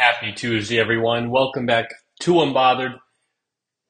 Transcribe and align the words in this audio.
Happy 0.00 0.32
Tuesday, 0.32 0.80
everyone. 0.80 1.28
Welcome 1.28 1.66
back 1.66 1.90
to 2.20 2.32
Unbothered. 2.32 2.94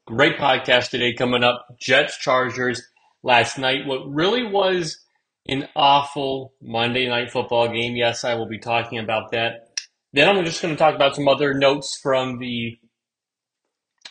Great 0.08 0.38
podcast 0.38 0.90
today 0.90 1.14
coming 1.14 1.44
up. 1.44 1.64
Jets 1.78 2.18
Chargers 2.18 2.82
last 3.22 3.58
night. 3.58 3.86
What 3.86 4.12
really 4.12 4.44
was 4.44 4.98
an 5.46 5.68
awful 5.76 6.52
Monday 6.60 7.08
night 7.08 7.30
football 7.30 7.68
game. 7.68 7.94
Yes, 7.94 8.24
I 8.24 8.34
will 8.34 8.48
be 8.48 8.58
talking 8.58 8.98
about 8.98 9.30
that. 9.30 9.68
Then 10.12 10.28
I'm 10.28 10.44
just 10.44 10.60
going 10.60 10.74
to 10.74 10.78
talk 10.78 10.96
about 10.96 11.14
some 11.14 11.28
other 11.28 11.54
notes 11.54 11.96
from 12.02 12.40
the 12.40 12.76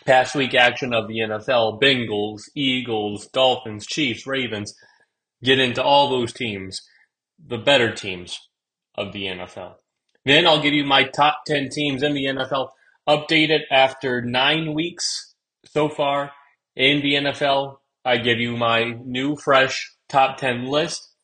past 0.05 0.35
week 0.35 0.55
action 0.55 0.93
of 0.93 1.09
the 1.09 1.19
NFL 1.19 1.81
Bengals, 1.81 2.43
Eagles, 2.55 3.27
Dolphins, 3.27 3.85
Chiefs, 3.85 4.25
Ravens. 4.25 4.73
Get 5.43 5.59
into 5.59 5.83
all 5.83 6.09
those 6.09 6.31
teams, 6.31 6.81
the 7.45 7.57
better 7.57 7.93
teams 7.93 8.39
of 8.95 9.11
the 9.11 9.25
NFL. 9.25 9.73
Then 10.29 10.45
I'll 10.45 10.61
give 10.61 10.75
you 10.75 10.83
my 10.83 11.05
top 11.05 11.41
10 11.47 11.69
teams 11.69 12.03
in 12.03 12.13
the 12.13 12.25
NFL 12.25 12.69
updated 13.07 13.61
after 13.71 14.21
nine 14.21 14.75
weeks 14.75 15.33
so 15.65 15.89
far 15.89 16.33
in 16.75 17.01
the 17.01 17.15
NFL. 17.15 17.77
I 18.05 18.17
give 18.17 18.37
you 18.37 18.55
my 18.55 18.95
new, 19.03 19.35
fresh 19.35 19.91
top 20.07 20.37
10 20.37 20.67
list. 20.67 21.15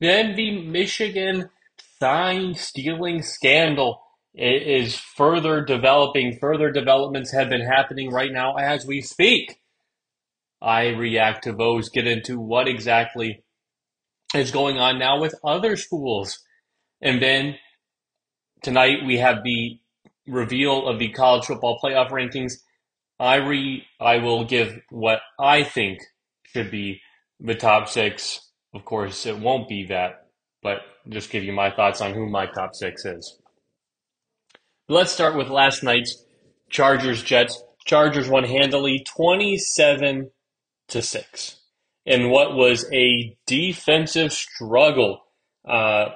Then 0.00 0.36
the 0.36 0.62
Michigan 0.62 1.50
sign 1.98 2.54
stealing 2.54 3.22
scandal 3.22 4.02
is 4.34 4.94
further 4.96 5.64
developing. 5.64 6.38
Further 6.40 6.70
developments 6.70 7.32
have 7.32 7.48
been 7.48 7.66
happening 7.66 8.12
right 8.12 8.30
now 8.32 8.54
as 8.54 8.86
we 8.86 9.00
speak. 9.00 9.58
I 10.62 10.90
react 10.90 11.42
to 11.42 11.52
those, 11.52 11.88
get 11.88 12.06
into 12.06 12.38
what 12.38 12.68
exactly 12.68 13.42
is 14.32 14.52
going 14.52 14.78
on 14.78 14.96
now 15.00 15.20
with 15.20 15.34
other 15.42 15.74
schools. 15.74 16.38
And 17.02 17.20
then 17.20 17.56
tonight 18.62 19.04
we 19.04 19.18
have 19.18 19.42
the 19.42 19.78
reveal 20.26 20.86
of 20.86 20.98
the 20.98 21.10
college 21.10 21.46
football 21.46 21.78
playoff 21.82 22.10
rankings. 22.10 22.54
I 23.18 23.36
re 23.36 23.84
I 24.00 24.18
will 24.18 24.44
give 24.44 24.80
what 24.90 25.20
I 25.38 25.64
think 25.64 26.00
should 26.44 26.70
be 26.70 27.00
the 27.40 27.54
top 27.54 27.88
six. 27.88 28.40
Of 28.74 28.84
course, 28.84 29.26
it 29.26 29.38
won't 29.38 29.68
be 29.68 29.86
that, 29.86 30.26
but 30.62 30.78
just 31.08 31.30
give 31.30 31.44
you 31.44 31.52
my 31.52 31.70
thoughts 31.70 32.00
on 32.00 32.14
who 32.14 32.28
my 32.28 32.46
top 32.46 32.74
six 32.74 33.04
is. 33.04 33.38
Let's 34.88 35.12
start 35.12 35.36
with 35.36 35.48
last 35.48 35.82
night's 35.82 36.24
Chargers 36.70 37.22
Jets. 37.22 37.62
Chargers 37.84 38.28
won 38.28 38.44
handily 38.44 39.04
27 39.16 40.30
to 40.88 41.02
6 41.02 41.56
in 42.04 42.30
what 42.30 42.54
was 42.54 42.90
a 42.92 43.36
defensive 43.46 44.32
struggle. 44.32 45.20
Uh, 45.66 46.06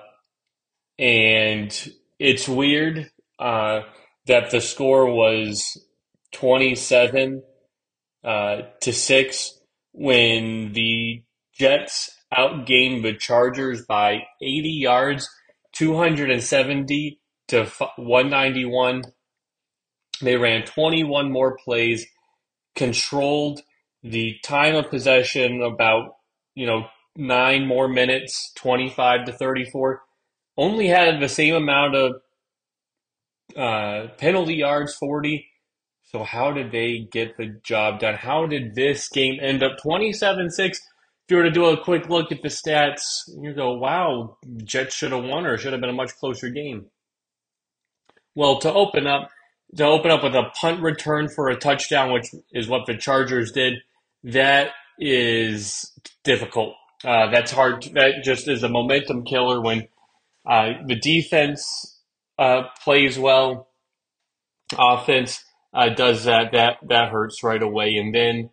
and 0.99 1.93
it's 2.19 2.49
weird 2.49 3.11
uh, 3.39 3.81
that 4.27 4.51
the 4.51 4.61
score 4.61 5.13
was 5.13 5.79
27 6.33 7.43
uh, 8.25 8.63
to 8.81 8.93
6 8.93 9.59
when 9.93 10.73
the 10.73 11.23
Jets 11.55 12.11
outgained 12.33 13.03
the 13.03 13.15
Chargers 13.19 13.85
by 13.85 14.23
80 14.41 14.69
yards, 14.69 15.29
270 15.75 17.21
to 17.49 17.65
191. 17.97 19.03
They 20.23 20.37
ran 20.37 20.65
21 20.65 21.31
more 21.31 21.57
plays, 21.57 22.07
controlled 22.75 23.61
the 24.03 24.37
time 24.45 24.75
of 24.75 24.91
possession 24.91 25.63
about, 25.63 26.15
you 26.55 26.67
know, 26.67 26.87
nine 27.17 27.67
more 27.67 27.89
minutes, 27.89 28.53
25 28.57 29.27
to 29.27 29.33
34. 29.33 30.03
Only 30.57 30.89
had 30.89 31.21
the 31.21 31.29
same 31.29 31.55
amount 31.55 31.95
of 31.95 32.15
uh, 33.57 34.09
penalty 34.19 34.55
yards, 34.55 34.95
40. 34.95 35.47
So 36.05 36.25
how 36.25 36.53
did 36.53 36.73
they 36.73 37.09
get 37.11 37.37
the 37.37 37.59
job 37.63 38.01
done? 38.01 38.15
How 38.15 38.47
did 38.47 38.75
this 38.75 39.09
game 39.09 39.39
end 39.41 39.63
up 39.63 39.79
27 39.83 40.51
6? 40.51 40.79
If 40.79 41.31
you 41.31 41.37
were 41.37 41.45
to 41.45 41.51
do 41.51 41.67
a 41.67 41.83
quick 41.83 42.09
look 42.09 42.33
at 42.33 42.43
the 42.43 42.49
stats, 42.49 43.23
you 43.41 43.55
go, 43.55 43.73
wow, 43.73 44.37
Jets 44.65 44.95
should 44.95 45.13
have 45.13 45.25
won 45.25 45.47
or 45.47 45.57
should 45.57 45.73
have 45.73 45.81
been 45.81 45.89
a 45.89 45.95
much 45.95 46.15
closer 46.17 46.51
game. 46.51 46.87
Well, 48.35 48.59
to 48.59 48.73
open 48.73 49.07
up, 49.07 49.31
to 49.77 49.85
open 49.87 50.11
up 50.11 50.23
with 50.23 50.35
a 50.35 50.51
punt 50.61 50.83
return 50.83 51.29
for 51.29 51.49
a 51.49 51.57
touchdown, 51.57 52.13
which 52.13 52.27
is 52.53 52.69
what 52.69 52.87
the 52.87 52.97
Chargers 52.97 53.53
did, 53.53 53.75
that 54.25 54.71
is 54.99 55.93
difficult. 56.25 56.75
Uh, 57.05 57.31
that's 57.31 57.53
hard. 57.53 57.85
That 57.95 58.23
just 58.23 58.49
is 58.49 58.63
a 58.63 58.69
momentum 58.69 59.25
killer 59.25 59.61
when 59.61 59.89
uh, 60.49 60.73
the 60.87 60.97
defense 60.97 62.01
uh, 62.39 62.63
plays 62.83 63.19
well, 63.19 63.69
offense 64.79 65.45
uh, 65.75 65.89
does 65.91 66.25
that, 66.25 66.53
that 66.53 66.77
that 66.89 67.11
hurts 67.11 67.43
right 67.43 67.63
away. 67.63 67.97
And 67.97 68.15
then 68.15 68.51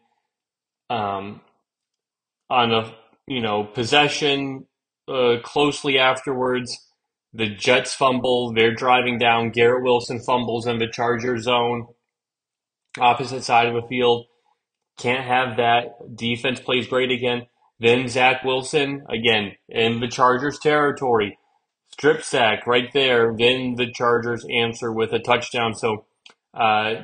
um, 0.89 1.41
on 2.49 2.71
a 2.71 2.93
you 3.27 3.41
know 3.41 3.63
possession 3.63 4.65
uh, 5.07 5.37
closely 5.43 5.97
afterwards, 5.97 6.77
the 7.33 7.49
Jets 7.49 7.93
fumble. 7.93 8.53
They're 8.53 8.73
driving 8.73 9.17
down. 9.17 9.51
Garrett 9.51 9.83
Wilson 9.83 10.19
fumbles 10.19 10.67
in 10.67 10.79
the 10.79 10.87
Charger 10.91 11.37
zone, 11.37 11.87
opposite 12.99 13.43
side 13.43 13.67
of 13.67 13.73
the 13.73 13.87
field. 13.87 14.25
Can't 14.97 15.25
have 15.25 15.57
that. 15.57 16.15
Defense 16.15 16.59
plays 16.59 16.87
great 16.87 17.11
again. 17.11 17.47
Then 17.79 18.09
Zach 18.09 18.43
Wilson 18.43 19.05
again 19.09 19.53
in 19.69 20.01
the 20.01 20.09
Chargers 20.09 20.59
territory. 20.59 21.37
Strip 21.99 22.23
sack 22.23 22.65
right 22.65 22.89
there. 22.93 23.35
Then 23.37 23.75
the 23.75 23.91
Chargers 23.91 24.45
answer 24.49 24.89
with 24.89 25.11
a 25.11 25.19
touchdown. 25.19 25.75
So 25.75 26.05
uh, 26.53 27.03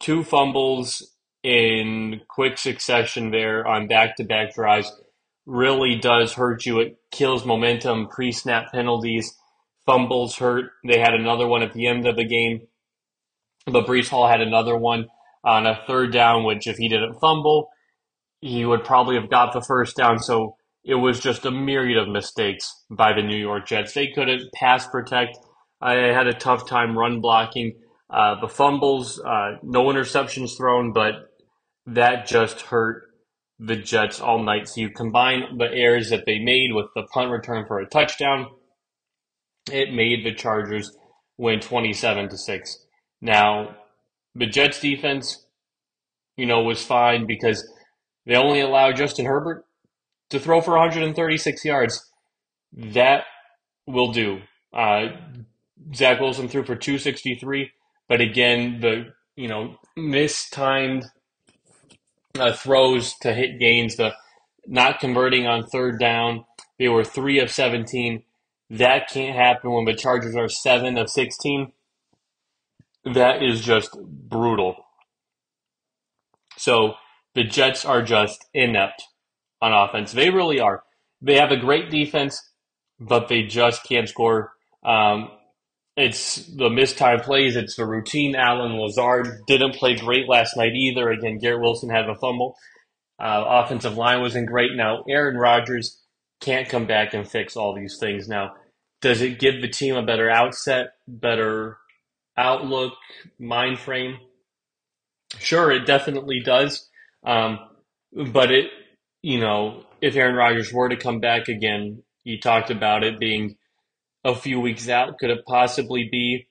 two 0.00 0.22
fumbles 0.22 1.14
in 1.42 2.20
quick 2.28 2.58
succession 2.58 3.30
there 3.30 3.66
on 3.66 3.88
back 3.88 4.16
to 4.16 4.24
back 4.24 4.54
drives 4.54 4.92
really 5.46 5.96
does 5.96 6.34
hurt 6.34 6.66
you. 6.66 6.80
It 6.80 6.98
kills 7.10 7.46
momentum, 7.46 8.08
pre 8.08 8.32
snap 8.32 8.70
penalties, 8.70 9.34
fumbles 9.86 10.36
hurt. 10.36 10.72
They 10.86 10.98
had 10.98 11.14
another 11.14 11.46
one 11.46 11.62
at 11.62 11.72
the 11.72 11.86
end 11.86 12.06
of 12.06 12.16
the 12.16 12.26
game. 12.26 12.66
But 13.64 13.86
Breece 13.86 14.08
Hall 14.08 14.28
had 14.28 14.42
another 14.42 14.76
one 14.76 15.06
on 15.42 15.66
a 15.66 15.80
third 15.86 16.12
down, 16.12 16.44
which 16.44 16.66
if 16.66 16.76
he 16.76 16.90
didn't 16.90 17.18
fumble, 17.18 17.70
he 18.42 18.66
would 18.66 18.84
probably 18.84 19.14
have 19.16 19.30
got 19.30 19.54
the 19.54 19.62
first 19.62 19.96
down. 19.96 20.18
So 20.18 20.56
it 20.84 20.96
was 20.96 21.18
just 21.18 21.46
a 21.46 21.50
myriad 21.50 21.96
of 21.96 22.08
mistakes 22.08 22.84
by 22.90 23.14
the 23.14 23.22
New 23.22 23.38
York 23.38 23.66
Jets. 23.66 23.94
They 23.94 24.08
couldn't 24.08 24.52
pass 24.52 24.86
protect. 24.86 25.38
I 25.80 25.94
had 25.94 26.26
a 26.26 26.34
tough 26.34 26.68
time 26.68 26.96
run 26.96 27.20
blocking. 27.20 27.74
Uh, 28.10 28.38
the 28.40 28.48
fumbles, 28.48 29.18
uh, 29.18 29.56
no 29.62 29.84
interceptions 29.86 30.56
thrown, 30.56 30.92
but 30.92 31.14
that 31.86 32.26
just 32.26 32.60
hurt 32.60 33.02
the 33.58 33.76
Jets 33.76 34.20
all 34.20 34.42
night. 34.42 34.68
So 34.68 34.82
you 34.82 34.90
combine 34.90 35.56
the 35.56 35.72
errors 35.72 36.10
that 36.10 36.26
they 36.26 36.38
made 36.38 36.72
with 36.72 36.86
the 36.94 37.04
punt 37.04 37.30
return 37.30 37.64
for 37.66 37.80
a 37.80 37.86
touchdown, 37.86 38.46
it 39.72 39.92
made 39.92 40.24
the 40.24 40.34
Chargers 40.34 40.94
win 41.38 41.60
27 41.60 42.28
to 42.28 42.36
6. 42.36 42.78
Now, 43.22 43.76
the 44.34 44.46
Jets 44.46 44.80
defense, 44.80 45.46
you 46.36 46.44
know, 46.44 46.62
was 46.62 46.84
fine 46.84 47.26
because 47.26 47.66
they 48.26 48.36
only 48.36 48.60
allowed 48.60 48.96
Justin 48.96 49.24
Herbert 49.24 49.64
to 50.30 50.38
throw 50.40 50.60
for 50.60 50.72
136 50.72 51.64
yards. 51.64 52.10
That 52.72 53.24
will 53.86 54.12
do. 54.12 54.40
Uh, 54.72 55.08
Zach 55.94 56.20
Wilson 56.20 56.48
threw 56.48 56.64
for 56.64 56.76
263. 56.76 57.70
But 58.08 58.20
again, 58.20 58.80
the 58.80 59.12
you 59.36 59.48
know 59.48 59.76
mistimed 59.96 61.06
uh, 62.38 62.52
throws 62.52 63.14
to 63.20 63.32
hit 63.32 63.58
gains, 63.58 63.96
the 63.96 64.14
not 64.66 65.00
converting 65.00 65.46
on 65.46 65.66
third 65.66 65.98
down. 65.98 66.44
They 66.78 66.88
were 66.88 67.04
three 67.04 67.38
of 67.38 67.50
seventeen. 67.50 68.24
That 68.70 69.08
can't 69.08 69.36
happen 69.36 69.72
when 69.72 69.84
the 69.84 69.94
Chargers 69.94 70.36
are 70.36 70.48
seven 70.48 70.98
of 70.98 71.10
sixteen. 71.10 71.72
That 73.04 73.42
is 73.42 73.60
just 73.60 73.96
brutal. 74.00 74.76
So 76.56 76.94
the 77.34 77.44
Jets 77.44 77.84
are 77.84 78.02
just 78.02 78.46
inept 78.54 79.02
on 79.64 79.72
offense. 79.72 80.12
They 80.12 80.30
really 80.30 80.60
are. 80.60 80.82
They 81.22 81.36
have 81.36 81.50
a 81.50 81.56
great 81.56 81.90
defense, 81.90 82.40
but 83.00 83.28
they 83.28 83.42
just 83.42 83.84
can't 83.84 84.08
score. 84.08 84.52
Um, 84.84 85.30
it's 85.96 86.46
the 86.46 86.68
missed 86.68 86.98
time 86.98 87.20
plays. 87.20 87.56
It's 87.56 87.76
the 87.76 87.86
routine. 87.86 88.34
Allen 88.34 88.78
Lazard 88.78 89.28
didn't 89.46 89.76
play 89.76 89.96
great 89.96 90.28
last 90.28 90.56
night 90.56 90.74
either. 90.74 91.10
Again, 91.10 91.38
Garrett 91.38 91.62
Wilson 91.62 91.88
had 91.88 92.08
a 92.08 92.14
fumble. 92.16 92.56
Uh, 93.18 93.44
offensive 93.46 93.96
line 93.96 94.20
wasn't 94.20 94.48
great. 94.48 94.72
Now, 94.74 95.04
Aaron 95.08 95.36
Rodgers 95.36 96.00
can't 96.40 96.68
come 96.68 96.86
back 96.86 97.14
and 97.14 97.28
fix 97.28 97.56
all 97.56 97.74
these 97.74 97.96
things. 97.98 98.28
Now, 98.28 98.54
does 99.00 99.22
it 99.22 99.38
give 99.38 99.62
the 99.62 99.68
team 99.68 99.94
a 99.94 100.04
better 100.04 100.28
outset, 100.28 100.94
better 101.06 101.78
outlook, 102.36 102.94
mind 103.38 103.78
frame? 103.78 104.18
Sure, 105.38 105.70
it 105.70 105.86
definitely 105.86 106.40
does. 106.44 106.88
Um, 107.24 107.60
but 108.32 108.50
it, 108.50 108.70
you 109.24 109.40
know, 109.40 109.84
if 110.00 110.16
Aaron 110.16 110.36
Rodgers 110.36 110.72
were 110.72 110.88
to 110.88 110.96
come 110.96 111.20
back 111.20 111.48
again, 111.48 112.02
you 112.24 112.40
talked 112.40 112.70
about 112.70 113.04
it 113.04 113.18
being 113.18 113.56
a 114.24 114.34
few 114.34 114.60
weeks 114.60 114.88
out? 114.88 115.18
Could 115.18 115.30
it 115.30 115.46
possibly 115.46 116.08
be 116.10 116.46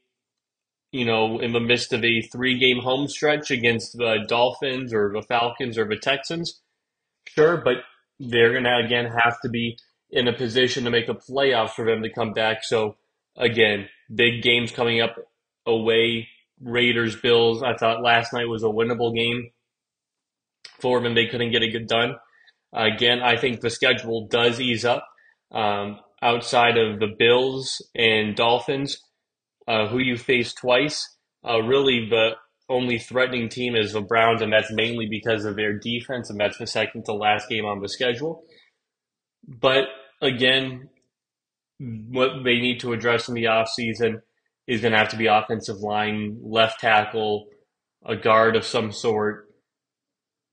you 0.94 1.06
know, 1.06 1.40
in 1.40 1.54
the 1.54 1.60
midst 1.60 1.92
of 1.92 2.06
a 2.06 2.22
three 2.22 2.58
game 2.60 2.80
home 2.80 3.08
stretch 3.08 3.50
against 3.50 3.98
the 3.98 4.24
Dolphins 4.28 4.94
or 4.94 5.12
the 5.12 5.24
Falcons 5.24 5.78
or 5.78 5.86
the 5.86 5.98
Texans. 5.98 6.62
Sure, 7.28 7.58
but 7.58 7.78
they're 8.20 8.52
going 8.52 8.64
to, 8.66 8.78
again, 8.78 9.06
have 9.06 9.42
to 9.42 9.50
be 9.50 9.76
in 10.12 10.28
a 10.28 10.34
position 10.34 10.84
to 10.84 10.92
make 10.92 11.10
a 11.10 11.16
playoff 11.16 11.72
for 11.72 11.84
them 11.84 12.04
to 12.04 12.14
come 12.14 12.32
back. 12.32 12.64
So, 12.64 12.96
again, 13.36 13.90
big 14.14 14.44
games 14.44 14.72
coming 14.72 15.02
up 15.02 15.16
away. 15.66 16.28
Raiders, 16.62 17.16
Bills. 17.16 17.64
I 17.64 17.76
thought 17.76 18.04
last 18.04 18.32
night 18.32 18.48
was 18.48 18.64
a 18.64 18.68
winnable 18.68 19.16
game 19.16 19.50
for 20.80 21.02
them. 21.02 21.16
They 21.16 21.26
couldn't 21.26 21.52
get 21.52 21.64
it 21.64 21.72
good 21.72 21.88
done. 21.88 22.18
Again, 22.74 23.22
I 23.22 23.38
think 23.38 23.62
the 23.62 23.70
schedule 23.70 24.28
does 24.28 24.60
ease 24.60 24.84
up. 24.84 25.08
Um, 25.52 26.00
outside 26.22 26.78
of 26.78 27.00
the 27.00 27.14
Bills 27.20 27.86
and 27.94 28.36
Dolphins, 28.36 28.98
uh, 29.68 29.88
who 29.88 30.00
you 30.00 30.18
face 30.18 30.54
twice. 30.54 31.18
Uh, 31.48 31.62
really, 31.62 32.08
the 32.10 32.32
only 32.70 32.98
threatening 32.98 33.50
team 33.50 33.76
is 33.76 33.94
the 33.94 34.02
Browns, 34.02 34.42
and 34.42 34.52
that's 34.52 34.72
mainly 34.72 35.08
because 35.10 35.46
of 35.46 35.56
their 35.56 35.78
defense, 35.78 36.30
and 36.30 36.40
that's 36.40 36.58
the 36.58 36.66
second 36.66 37.06
to 37.06 37.14
last 37.14 37.50
game 37.50 37.66
on 37.66 37.82
the 37.82 37.90
schedule. 37.90 38.44
But 39.46 39.86
again, 40.22 40.90
what 41.80 42.44
they 42.44 42.60
need 42.60 42.80
to 42.80 42.94
address 42.94 43.28
in 43.28 43.36
the 43.36 43.46
offseason 43.46 44.22
is 44.68 44.82
going 44.82 44.94
to 44.94 44.98
have 44.98 45.10
to 45.10 45.18
be 45.18 45.28
offensive 45.28 45.80
line, 45.80 46.40
left 46.42 46.80
tackle, 46.80 47.48
a 48.06 48.16
guard 48.16 48.56
of 48.56 48.66
some 48.66 48.92
sort, 48.92 49.50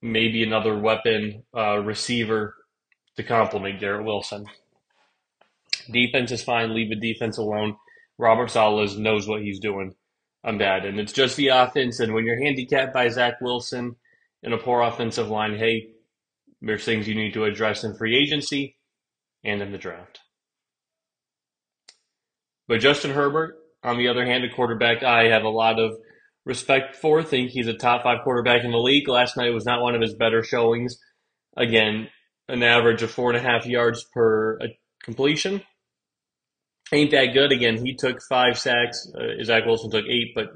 maybe 0.02 0.42
another 0.42 0.78
weapon, 0.78 1.44
uh, 1.56 1.78
receiver 1.78 2.56
to 3.16 3.22
complement 3.22 3.80
Garrett 3.80 4.04
Wilson. 4.04 4.46
Defense 5.90 6.30
is 6.30 6.42
fine. 6.42 6.74
Leave 6.74 6.90
the 6.90 7.12
defense 7.12 7.38
alone. 7.38 7.76
Robert 8.18 8.50
Saleh 8.50 8.96
knows 8.96 9.26
what 9.26 9.42
he's 9.42 9.60
doing 9.60 9.94
on 10.44 10.58
that. 10.58 10.84
And 10.84 10.98
it's 11.00 11.12
just 11.12 11.36
the 11.36 11.48
offense. 11.48 12.00
And 12.00 12.14
when 12.14 12.24
you're 12.24 12.42
handicapped 12.42 12.94
by 12.94 13.08
Zach 13.08 13.40
Wilson 13.40 13.96
and 14.42 14.54
a 14.54 14.58
poor 14.58 14.82
offensive 14.82 15.28
line, 15.28 15.56
hey, 15.56 15.92
there's 16.60 16.84
things 16.84 17.08
you 17.08 17.14
need 17.14 17.34
to 17.34 17.44
address 17.44 17.84
in 17.84 17.96
free 17.96 18.16
agency 18.16 18.76
and 19.44 19.62
in 19.62 19.72
the 19.72 19.78
draft. 19.78 20.20
But 22.68 22.80
Justin 22.80 23.10
Herbert, 23.12 23.56
on 23.82 23.96
the 23.96 24.08
other 24.08 24.24
hand, 24.24 24.44
a 24.44 24.54
quarterback 24.54 25.02
I 25.02 25.24
have 25.24 25.42
a 25.42 25.48
lot 25.48 25.78
of 25.78 25.96
respect 26.44 26.96
for. 26.96 27.22
Think 27.22 27.50
he's 27.50 27.68
a 27.68 27.74
top 27.74 28.02
five 28.02 28.22
quarterback 28.24 28.64
in 28.64 28.70
the 28.70 28.78
league. 28.78 29.08
Last 29.08 29.36
night 29.36 29.50
was 29.50 29.66
not 29.66 29.82
one 29.82 29.94
of 29.94 30.00
his 30.00 30.14
better 30.14 30.42
showings. 30.42 30.98
Again, 31.56 32.08
an 32.48 32.62
average 32.62 33.02
of 33.02 33.10
four 33.10 33.30
and 33.30 33.38
a 33.38 33.48
half 33.48 33.66
yards 33.66 34.04
per 34.12 34.58
completion 35.02 35.62
ain't 36.92 37.10
that 37.12 37.32
good. 37.32 37.52
Again, 37.52 37.84
he 37.84 37.94
took 37.94 38.20
five 38.28 38.58
sacks. 38.58 39.10
Uh, 39.14 39.42
Zach 39.44 39.64
Wilson 39.66 39.90
took 39.90 40.06
eight, 40.06 40.32
but 40.34 40.48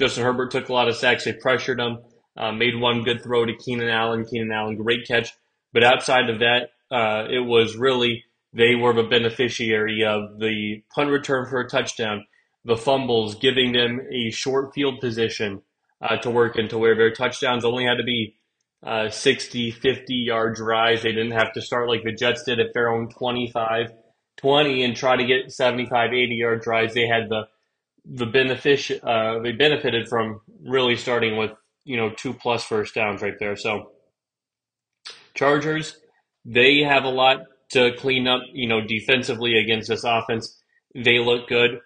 Justin 0.00 0.24
Herbert 0.24 0.50
took 0.50 0.68
a 0.68 0.72
lot 0.72 0.88
of 0.88 0.96
sacks. 0.96 1.24
They 1.24 1.32
pressured 1.34 1.80
him, 1.80 1.98
uh, 2.36 2.52
made 2.52 2.78
one 2.78 3.02
good 3.02 3.22
throw 3.22 3.44
to 3.44 3.56
Keenan 3.56 3.88
Allen. 3.88 4.24
Keenan 4.24 4.52
Allen, 4.52 4.76
great 4.76 5.06
catch. 5.06 5.32
But 5.72 5.84
outside 5.84 6.30
of 6.30 6.40
that, 6.40 6.70
uh, 6.90 7.26
it 7.30 7.40
was 7.40 7.76
really 7.76 8.24
they 8.52 8.74
were 8.74 8.92
the 8.92 9.02
beneficiary 9.02 10.04
of 10.04 10.38
the 10.38 10.82
punt 10.94 11.10
return 11.10 11.46
for 11.48 11.60
a 11.60 11.68
touchdown, 11.68 12.24
the 12.64 12.76
fumbles, 12.76 13.34
giving 13.34 13.72
them 13.72 14.00
a 14.10 14.30
short 14.30 14.74
field 14.74 15.00
position 15.00 15.62
uh, 16.00 16.16
to 16.18 16.30
work 16.30 16.56
into 16.56 16.78
where 16.78 16.96
their 16.96 17.12
touchdowns 17.12 17.64
only 17.64 17.84
had 17.84 17.96
to 17.96 18.04
be 18.04 18.36
uh, 18.84 19.08
60, 19.08 19.70
50 19.70 20.14
yard 20.14 20.56
drives. 20.56 21.02
They 21.02 21.12
didn't 21.12 21.32
have 21.32 21.52
to 21.54 21.62
start 21.62 21.88
like 21.88 22.02
the 22.04 22.12
Jets 22.12 22.44
did 22.44 22.60
at 22.60 22.74
their 22.74 22.88
own 22.88 23.08
25 23.08 23.92
20 24.36 24.84
and 24.84 24.96
try 24.96 25.16
to 25.16 25.24
get 25.24 25.52
75, 25.52 26.12
80 26.12 26.34
yard 26.34 26.62
drives. 26.62 26.94
They 26.94 27.06
had 27.06 27.28
the 27.28 27.46
the 28.06 28.26
benefit 28.26 28.90
uh, 29.02 29.38
they 29.38 29.52
benefited 29.52 30.08
from 30.08 30.40
really 30.62 30.96
starting 30.96 31.38
with 31.38 31.52
you 31.84 31.96
know 31.96 32.10
two 32.10 32.34
plus 32.34 32.64
first 32.64 32.94
downs 32.94 33.22
right 33.22 33.38
there. 33.38 33.56
So 33.56 33.92
Chargers, 35.34 35.96
they 36.44 36.80
have 36.80 37.04
a 37.04 37.08
lot 37.08 37.38
to 37.70 37.92
clean 37.96 38.28
up. 38.28 38.42
You 38.52 38.68
know, 38.68 38.80
defensively 38.80 39.58
against 39.58 39.88
this 39.88 40.04
offense, 40.04 40.60
they 40.94 41.18
look 41.18 41.48
good, 41.48 41.80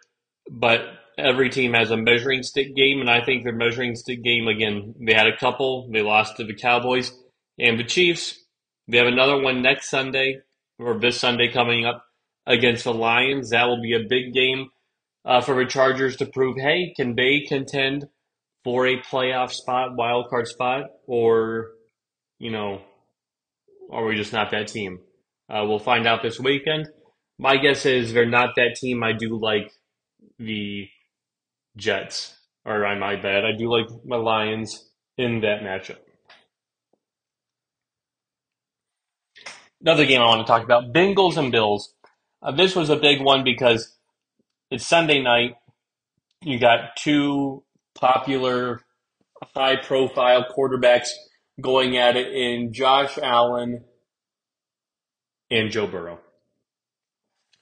but 0.50 0.80
every 1.16 1.50
team 1.50 1.74
has 1.74 1.90
a 1.90 1.96
measuring 1.96 2.42
stick 2.42 2.74
game, 2.74 3.00
and 3.00 3.10
I 3.10 3.24
think 3.24 3.42
their 3.42 3.52
measuring 3.52 3.96
stick 3.96 4.22
game 4.22 4.48
again. 4.48 4.94
They 5.00 5.14
had 5.14 5.26
a 5.26 5.36
couple. 5.36 5.90
They 5.90 6.02
lost 6.02 6.36
to 6.36 6.44
the 6.44 6.54
Cowboys 6.54 7.12
and 7.58 7.78
the 7.78 7.84
Chiefs. 7.84 8.38
They 8.86 8.98
have 8.98 9.06
another 9.06 9.40
one 9.40 9.62
next 9.62 9.90
Sunday 9.90 10.38
or 10.78 10.98
this 10.98 11.20
Sunday 11.20 11.48
coming 11.48 11.84
up 11.84 12.04
against 12.46 12.84
the 12.84 12.94
Lions. 12.94 13.50
That 13.50 13.66
will 13.66 13.82
be 13.82 13.94
a 13.94 14.08
big 14.08 14.32
game 14.32 14.70
uh, 15.24 15.40
for 15.40 15.56
the 15.56 15.68
Chargers 15.68 16.16
to 16.16 16.26
prove, 16.26 16.56
hey, 16.56 16.94
can 16.96 17.14
they 17.14 17.44
contend 17.46 18.06
for 18.64 18.86
a 18.86 19.00
playoff 19.00 19.52
spot, 19.52 19.96
wild 19.96 20.28
card 20.30 20.48
spot, 20.48 20.84
or 21.06 21.72
you 22.38 22.50
know, 22.50 22.80
are 23.90 24.04
we 24.04 24.16
just 24.16 24.32
not 24.32 24.50
that 24.52 24.68
team? 24.68 25.00
Uh, 25.50 25.64
we'll 25.66 25.78
find 25.78 26.06
out 26.06 26.22
this 26.22 26.38
weekend. 26.38 26.88
My 27.38 27.56
guess 27.56 27.86
is 27.86 28.12
they're 28.12 28.26
not 28.26 28.56
that 28.56 28.76
team. 28.76 29.02
I 29.02 29.12
do 29.12 29.38
like 29.38 29.72
the 30.38 30.88
Jets, 31.76 32.34
or 32.64 32.84
I 32.84 32.98
might 32.98 33.22
bad. 33.22 33.44
I 33.44 33.52
do 33.56 33.70
like 33.70 33.86
my 34.04 34.16
Lions 34.16 34.90
in 35.16 35.40
that 35.40 35.62
matchup. 35.62 35.98
Another 39.80 40.06
game 40.06 40.20
I 40.20 40.26
want 40.26 40.46
to 40.46 40.50
talk 40.50 40.64
about: 40.64 40.92
Bengals 40.92 41.36
and 41.36 41.52
Bills. 41.52 41.94
Uh, 42.42 42.52
this 42.52 42.74
was 42.76 42.90
a 42.90 42.96
big 42.96 43.20
one 43.20 43.44
because 43.44 43.96
it's 44.70 44.86
Sunday 44.86 45.22
night. 45.22 45.56
You 46.42 46.58
got 46.58 46.96
two 46.96 47.64
popular, 47.94 48.80
high 49.54 49.76
profile 49.76 50.46
quarterbacks 50.56 51.08
going 51.60 51.96
at 51.96 52.16
it 52.16 52.32
in 52.32 52.72
Josh 52.72 53.18
Allen 53.18 53.84
and 55.50 55.70
Joe 55.70 55.86
Burrow. 55.86 56.20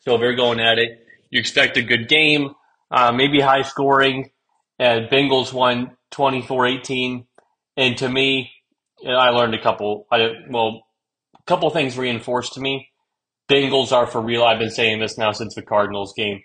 So 0.00 0.18
they're 0.18 0.36
going 0.36 0.60
at 0.60 0.78
it. 0.78 1.06
You 1.30 1.40
expect 1.40 1.76
a 1.76 1.82
good 1.82 2.08
game, 2.08 2.54
uh, 2.90 3.12
maybe 3.12 3.40
high 3.40 3.62
scoring. 3.62 4.30
And 4.78 5.08
Bengals 5.08 5.52
won 5.52 5.96
24 6.10 6.66
18. 6.66 7.26
And 7.76 7.96
to 7.98 8.08
me, 8.08 8.50
I 9.06 9.30
learned 9.30 9.54
a 9.54 9.62
couple, 9.62 10.06
I, 10.10 10.28
well, 10.48 10.82
a 11.38 11.42
couple 11.46 11.68
things 11.70 11.98
reinforced 11.98 12.54
to 12.54 12.60
me. 12.60 12.88
Bengals 13.50 13.92
are 13.92 14.06
for 14.06 14.20
real. 14.20 14.44
I've 14.44 14.58
been 14.58 14.70
saying 14.70 15.00
this 15.00 15.18
now 15.18 15.32
since 15.32 15.54
the 15.54 15.62
Cardinals 15.62 16.14
game, 16.16 16.42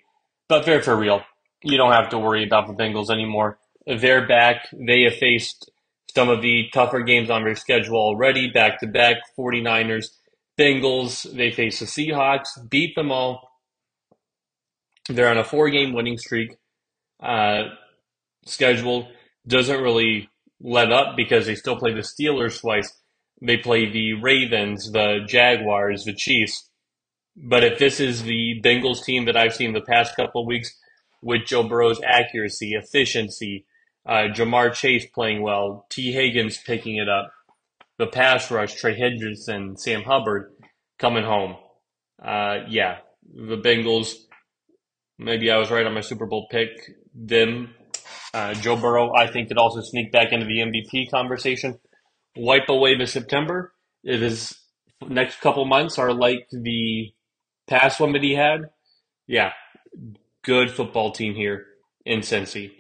but 0.47 0.65
they're 0.65 0.81
for 0.81 0.95
real. 0.95 1.21
You 1.63 1.77
don't 1.77 1.93
have 1.93 2.09
to 2.09 2.19
worry 2.19 2.43
about 2.43 2.67
the 2.67 2.73
Bengals 2.73 3.09
anymore. 3.09 3.57
They're 3.87 4.27
back. 4.27 4.67
They 4.71 5.03
have 5.03 5.15
faced 5.15 5.71
some 6.13 6.29
of 6.29 6.41
the 6.41 6.65
tougher 6.73 7.01
games 7.01 7.29
on 7.29 7.43
their 7.43 7.55
schedule 7.55 7.97
already, 7.97 8.49
back 8.49 8.79
to 8.81 8.87
back 8.87 9.17
49ers, 9.37 10.07
Bengals. 10.59 11.31
They 11.35 11.51
face 11.51 11.79
the 11.79 11.85
Seahawks, 11.85 12.69
beat 12.69 12.95
them 12.95 13.11
all. 13.11 13.49
They're 15.09 15.29
on 15.29 15.37
a 15.37 15.43
four 15.43 15.69
game 15.69 15.93
winning 15.93 16.17
streak. 16.17 16.55
Uh, 17.21 17.63
schedule 18.45 19.07
doesn't 19.47 19.81
really 19.81 20.29
let 20.59 20.91
up 20.91 21.15
because 21.15 21.45
they 21.45 21.55
still 21.55 21.75
play 21.75 21.93
the 21.93 22.01
Steelers 22.01 22.59
twice. 22.59 22.93
They 23.41 23.57
play 23.57 23.89
the 23.89 24.13
Ravens, 24.13 24.91
the 24.91 25.19
Jaguars, 25.27 26.05
the 26.05 26.13
Chiefs. 26.13 26.69
But 27.35 27.63
if 27.63 27.79
this 27.79 27.99
is 27.99 28.23
the 28.23 28.61
Bengals 28.63 29.03
team 29.03 29.25
that 29.25 29.37
I've 29.37 29.55
seen 29.55 29.73
the 29.73 29.81
past 29.81 30.15
couple 30.15 30.41
of 30.41 30.47
weeks 30.47 30.77
with 31.21 31.45
Joe 31.45 31.63
Burrow's 31.63 32.01
accuracy, 32.03 32.73
efficiency, 32.73 33.65
uh, 34.05 34.27
Ja'Marr 34.33 34.73
Chase 34.73 35.05
playing 35.13 35.41
well, 35.41 35.85
Tee 35.89 36.11
Higgins 36.11 36.57
picking 36.57 36.97
it 36.97 37.09
up, 37.09 37.31
the 37.97 38.07
pass 38.07 38.51
rush, 38.51 38.75
Trey 38.75 38.99
Hendrickson, 38.99 39.79
Sam 39.79 40.03
Hubbard 40.03 40.51
coming 40.99 41.23
home. 41.23 41.55
Uh, 42.21 42.59
yeah, 42.67 42.97
the 43.33 43.57
Bengals. 43.57 44.13
Maybe 45.21 45.51
I 45.51 45.57
was 45.57 45.69
right 45.69 45.85
on 45.85 45.93
my 45.93 46.01
Super 46.01 46.25
Bowl 46.25 46.47
pick. 46.49 46.71
Them, 47.13 47.75
uh, 48.33 48.55
Joe 48.55 48.75
Burrow, 48.75 49.13
I 49.15 49.27
think 49.27 49.49
could 49.49 49.59
also 49.59 49.81
sneak 49.81 50.11
back 50.11 50.31
into 50.31 50.47
the 50.47 50.59
MVP 50.59 51.11
conversation. 51.11 51.79
Wipe 52.35 52.69
away 52.69 52.97
the 52.97 53.05
September. 53.05 53.73
It 54.03 54.23
is 54.23 54.57
next 55.07 55.39
couple 55.39 55.63
months 55.65 55.99
are 55.99 56.11
like 56.11 56.47
the 56.51 57.13
past 57.67 57.99
one 57.99 58.13
that 58.13 58.23
he 58.23 58.33
had, 58.33 58.61
yeah, 59.27 59.51
good 60.43 60.71
football 60.71 61.11
team 61.11 61.35
here 61.35 61.65
in 62.03 62.21
Cincy. 62.21 62.71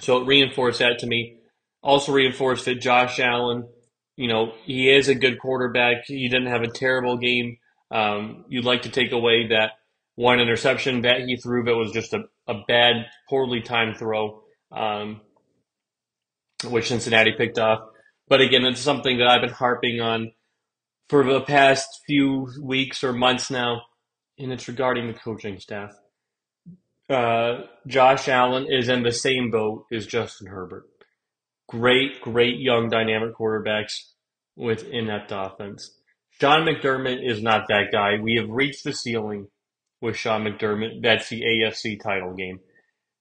So 0.00 0.18
it 0.18 0.26
reinforced 0.26 0.80
that 0.80 0.98
to 1.00 1.06
me. 1.06 1.38
Also 1.82 2.12
reinforced 2.12 2.64
that 2.64 2.80
Josh 2.80 3.20
Allen, 3.20 3.68
you 4.16 4.26
know, 4.26 4.54
he 4.64 4.90
is 4.90 5.08
a 5.08 5.14
good 5.14 5.38
quarterback. 5.38 6.04
He 6.06 6.28
didn't 6.28 6.48
have 6.48 6.62
a 6.62 6.68
terrible 6.68 7.16
game. 7.16 7.58
Um, 7.92 8.44
you'd 8.48 8.64
like 8.64 8.82
to 8.82 8.88
take 8.88 9.12
away 9.12 9.48
that 9.48 9.72
one 10.16 10.40
interception 10.40 11.02
that 11.02 11.20
he 11.26 11.36
threw 11.36 11.64
that 11.64 11.74
was 11.76 11.92
just 11.92 12.12
a, 12.12 12.24
a 12.48 12.54
bad, 12.68 13.06
poorly 13.28 13.60
timed 13.62 13.96
throw, 13.96 14.42
um, 14.70 15.20
which 16.64 16.88
Cincinnati 16.88 17.32
picked 17.36 17.58
off. 17.58 17.80
But 18.28 18.40
again, 18.40 18.64
it's 18.64 18.80
something 18.80 19.18
that 19.18 19.28
I've 19.28 19.42
been 19.42 19.50
harping 19.50 20.00
on 20.00 20.32
for 21.08 21.24
the 21.24 21.40
past 21.42 21.86
few 22.06 22.48
weeks 22.62 23.04
or 23.04 23.12
months 23.12 23.50
now, 23.50 23.82
and 24.38 24.52
it's 24.52 24.68
regarding 24.68 25.06
the 25.08 25.18
coaching 25.18 25.58
staff. 25.58 25.92
uh, 27.10 27.62
Josh 27.86 28.28
Allen 28.28 28.66
is 28.70 28.88
in 28.88 29.02
the 29.02 29.12
same 29.12 29.50
boat 29.50 29.86
as 29.92 30.06
Justin 30.06 30.48
Herbert. 30.48 30.84
Great, 31.68 32.20
great 32.20 32.58
young 32.58 32.88
dynamic 32.88 33.34
quarterbacks 33.34 33.94
with 34.56 34.84
inept 34.84 35.32
offense. 35.34 35.98
John 36.40 36.66
McDermott 36.66 37.20
is 37.28 37.42
not 37.42 37.68
that 37.68 37.92
guy. 37.92 38.18
We 38.20 38.36
have 38.36 38.48
reached 38.50 38.84
the 38.84 38.92
ceiling 38.92 39.48
with 40.02 40.16
Sean 40.16 40.44
McDermott. 40.44 41.00
That's 41.00 41.28
the 41.28 41.42
AFC 41.42 42.02
title 42.02 42.34
game. 42.34 42.60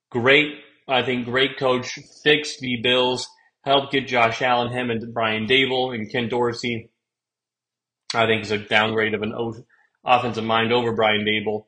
Great, 0.09 0.55
I 0.89 1.03
think, 1.03 1.25
great 1.25 1.57
coach. 1.57 1.97
Fixed 2.23 2.59
the 2.59 2.77
Bills. 2.81 3.27
Helped 3.63 3.91
get 3.91 4.07
Josh 4.07 4.41
Allen, 4.41 4.73
him, 4.73 4.89
and 4.89 5.13
Brian 5.13 5.45
Daboll 5.45 5.93
and 5.93 6.11
Ken 6.11 6.27
Dorsey. 6.27 6.89
I 8.13 8.25
think 8.25 8.41
is 8.41 8.51
a 8.51 8.57
downgrade 8.57 9.13
of 9.13 9.21
an 9.21 9.33
offensive 10.03 10.43
mind 10.43 10.73
over 10.73 10.93
Brian 10.93 11.23
Daboll. 11.23 11.65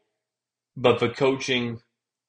But 0.75 0.99
the 0.99 1.09
coaching, 1.09 1.79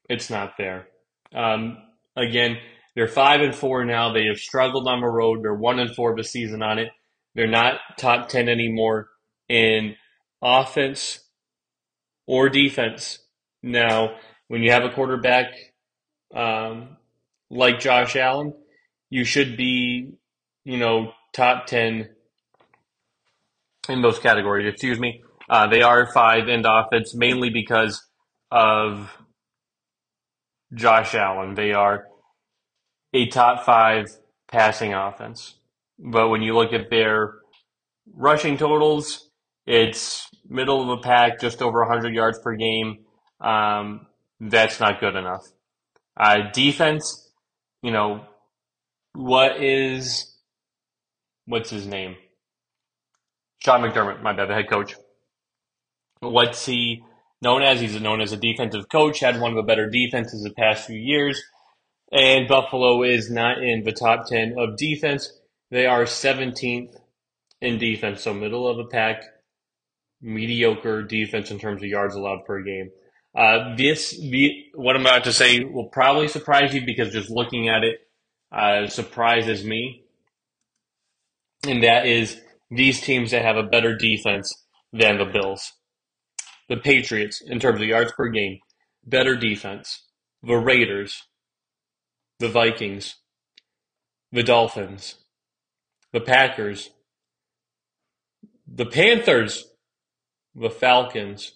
it's 0.09 0.29
not 0.29 0.53
there. 0.59 0.87
Um, 1.35 1.79
again, 2.15 2.59
they're 2.95 3.09
five 3.09 3.41
and 3.41 3.55
four 3.55 3.85
now. 3.87 4.13
They 4.13 4.27
have 4.27 4.37
struggled 4.37 4.87
on 4.87 5.01
the 5.01 5.09
road. 5.09 5.43
They're 5.43 5.55
one 5.55 5.81
and 5.81 5.97
four 5.97 6.15
this 6.15 6.31
season 6.31 6.63
on 6.63 6.79
it. 6.79 6.91
They're 7.35 7.49
not 7.49 7.81
top 7.97 8.29
ten 8.29 8.49
anymore 8.49 9.09
in 9.49 9.97
offense 10.43 11.24
or 12.27 12.49
defense. 12.49 13.19
Now, 13.63 14.17
when 14.49 14.63
you 14.63 14.71
have 14.71 14.85
a 14.85 14.91
quarterback 14.91 15.47
um, 16.35 16.97
like 17.51 17.81
Josh 17.81 18.17
Allen, 18.17 18.53
you 19.11 19.25
should 19.25 19.57
be, 19.57 20.13
you 20.65 20.77
know, 20.77 21.13
top 21.33 21.67
ten 21.67 22.11
in 23.89 24.03
those 24.03 24.19
categories. 24.19 24.69
Excuse 24.73 24.99
me. 24.99 25.23
Uh, 25.49 25.67
they 25.67 25.83
are 25.83 26.11
five 26.13 26.49
in 26.49 26.65
offense 26.65 27.15
mainly 27.15 27.51
because 27.51 28.03
of 28.51 29.11
Josh 30.75 31.15
Allen. 31.15 31.55
They 31.55 31.73
are 31.73 32.07
a 33.13 33.27
top 33.27 33.65
five 33.65 34.07
passing 34.49 34.95
offense. 34.95 35.55
But 35.99 36.29
when 36.29 36.43
you 36.43 36.55
look 36.55 36.73
at 36.73 36.91
their 36.91 37.35
rushing 38.13 38.57
totals, 38.57 39.24
it's 39.67 40.29
middle 40.49 40.83
of 40.83 40.99
the 40.99 41.03
pack, 41.07 41.41
just 41.41 41.63
over 41.63 41.81
100 41.81 42.15
yards 42.15 42.39
per 42.39 42.55
game. 42.55 43.05
Um, 43.41 44.07
that's 44.41 44.81
not 44.81 45.01
good 45.01 45.17
enough. 45.17 45.47
Uh, 46.17 46.51
defense, 46.53 47.31
you 47.83 47.91
know, 47.91 48.25
what 49.15 49.63
is, 49.63 50.37
what's 51.47 51.71
his 51.71 51.87
name? 51.87 52.17
Sean 53.59 53.81
McDermott, 53.81 54.23
my 54.23 54.33
bad, 54.33 54.49
the 54.49 54.55
head 54.55 54.69
coach. 54.69 54.95
What's 56.21 56.67
he 56.67 57.03
known 57.41 57.63
as? 57.63 57.81
He's 57.81 57.99
known 58.01 58.21
as 58.21 58.33
a 58.33 58.37
defensive 58.37 58.89
coach, 58.89 59.21
had 59.21 59.41
one 59.41 59.51
of 59.51 59.57
the 59.57 59.63
better 59.63 59.89
defenses 59.89 60.43
the 60.43 60.51
past 60.51 60.87
few 60.87 60.99
years. 60.99 61.43
And 62.13 62.47
Buffalo 62.47 63.03
is 63.03 63.31
not 63.31 63.63
in 63.63 63.83
the 63.85 63.93
top 63.93 64.27
10 64.29 64.55
of 64.59 64.77
defense. 64.77 65.33
They 65.71 65.87
are 65.87 66.05
17th 66.05 66.97
in 67.61 67.79
defense, 67.79 68.23
so 68.23 68.35
middle 68.35 68.69
of 68.69 68.77
the 68.77 68.85
pack, 68.85 69.25
mediocre 70.25 71.03
defense 71.03 71.51
in 71.51 71.59
terms 71.59 71.83
of 71.83 71.89
yards 71.89 72.15
allowed 72.15 72.45
per 72.47 72.63
game. 72.63 72.91
Uh, 73.37 73.77
this, 73.77 74.11
the, 74.19 74.65
what 74.75 74.97
I'm 74.97 75.03
about 75.03 75.25
to 75.25 75.33
say 75.33 75.63
will 75.63 75.89
probably 75.89 76.29
surprise 76.29 76.73
you 76.73 76.85
because 76.87 77.13
just 77.13 77.31
looking 77.31 77.69
at 77.69 77.85
it 77.85 77.99
uh, 78.51 78.87
surprises 78.87 79.65
me. 79.65 80.05
And 81.67 81.83
that 81.83 82.07
is 82.07 82.41
these 82.71 83.01
teams 83.01 83.33
that 83.33 83.43
have 83.43 83.57
a 83.57 83.63
better 83.63 83.95
defense 83.97 84.53
than 84.93 85.19
the 85.19 85.25
Bills. 85.27 85.73
The 86.69 86.77
Patriots, 86.77 87.43
in 87.43 87.61
terms 87.61 87.81
of 87.81 87.87
yards 87.87 88.13
per 88.13 88.29
game, 88.29 88.59
better 89.05 89.37
defense. 89.37 90.05
The 90.43 90.57
Raiders, 90.57 91.23
the 92.39 92.49
Vikings, 92.49 93.17
the 94.31 94.43
Dolphins, 94.43 95.17
the 96.13 96.21
Packers, 96.21 96.91
the 98.67 98.87
Panthers, 98.87 99.74
the 100.55 100.71
Falcons. 100.71 101.53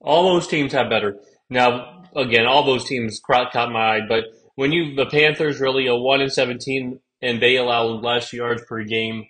All 0.00 0.32
those 0.34 0.46
teams 0.46 0.72
have 0.72 0.90
better. 0.90 1.16
Now, 1.48 2.02
again, 2.16 2.46
all 2.46 2.64
those 2.64 2.84
teams 2.84 3.20
caught 3.20 3.54
my 3.72 3.96
eye, 3.96 4.00
but 4.08 4.24
when 4.54 4.72
you 4.72 4.94
the 4.94 5.06
Panthers 5.06 5.60
really 5.60 5.86
a 5.86 5.94
one 5.94 6.20
in 6.20 6.30
seventeen 6.30 7.00
and 7.22 7.40
they 7.40 7.56
allow 7.56 7.84
less 7.84 8.32
yards 8.32 8.62
per 8.68 8.82
game 8.82 9.26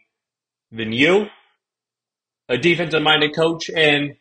than 0.71 0.93
you, 0.93 1.27
a 2.49 2.57
defensive 2.57 3.03
minded 3.03 3.35
coach, 3.35 3.69
and 3.71 4.17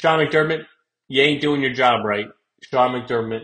Sean 0.00 0.18
McDermott, 0.18 0.64
you 1.08 1.22
ain't 1.22 1.40
doing 1.40 1.62
your 1.62 1.72
job 1.72 2.04
right. 2.04 2.26
Sean 2.62 2.92
McDermott 2.92 3.42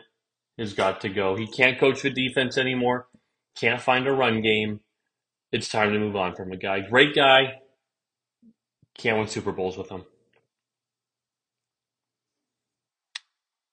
has 0.58 0.74
got 0.74 1.00
to 1.02 1.08
go. 1.08 1.36
He 1.36 1.46
can't 1.46 1.78
coach 1.78 2.02
the 2.02 2.10
defense 2.10 2.56
anymore. 2.56 3.08
Can't 3.58 3.80
find 3.80 4.06
a 4.06 4.12
run 4.12 4.40
game. 4.40 4.80
It's 5.50 5.68
time 5.68 5.92
to 5.92 5.98
move 5.98 6.16
on 6.16 6.34
from 6.34 6.52
a 6.52 6.56
guy. 6.56 6.80
Great 6.80 7.14
guy. 7.14 7.60
Can't 8.96 9.18
win 9.18 9.28
Super 9.28 9.52
Bowls 9.52 9.76
with 9.76 9.88
him. 9.88 10.04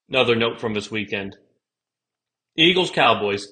Another 0.10 0.36
note 0.36 0.60
from 0.60 0.74
this 0.74 0.92
weekend. 0.92 1.36
Eagles 2.56 2.92
Cowboys. 2.92 3.48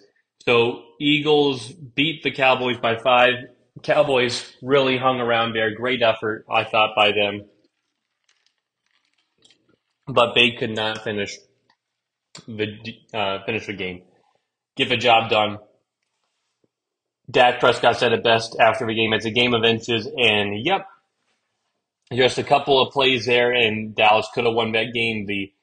So 0.46 0.84
Eagles 1.00 1.72
beat 1.72 2.24
the 2.24 2.32
Cowboys 2.32 2.78
by 2.78 2.98
five. 2.98 3.34
Cowboys 3.82 4.54
really 4.62 4.98
hung 4.98 5.20
around 5.20 5.54
there. 5.54 5.74
Great 5.76 6.02
effort, 6.02 6.46
I 6.52 6.64
thought, 6.64 6.96
by 6.96 7.12
them. 7.12 7.46
But 10.08 10.36
they 10.36 10.52
could 10.52 10.76
not 10.76 11.04
finish 11.04 11.38
the 12.48 12.78
uh, 13.14 13.44
finish 13.46 13.68
the 13.68 13.74
game, 13.74 14.04
get 14.76 14.90
the 14.90 14.98
job 14.98 15.30
done. 15.30 15.60
Dak 17.30 17.60
Prescott 17.60 17.98
said 17.98 18.12
it 18.12 18.24
best 18.24 18.58
after 18.60 18.86
the 18.86 18.94
game. 18.94 19.14
It's 19.14 19.26
a 19.26 19.32
game 19.32 19.54
of 19.54 19.64
inches, 19.64 20.06
and 20.06 20.64
yep, 20.64 20.88
just 22.12 22.38
a 22.38 22.44
couple 22.44 22.82
of 22.82 22.92
plays 22.92 23.26
there, 23.26 23.52
and 23.52 23.96
Dallas 23.96 24.28
could 24.34 24.46
have 24.46 24.54
won 24.54 24.74
that 24.74 24.94
game. 24.94 25.26
The 25.26 25.54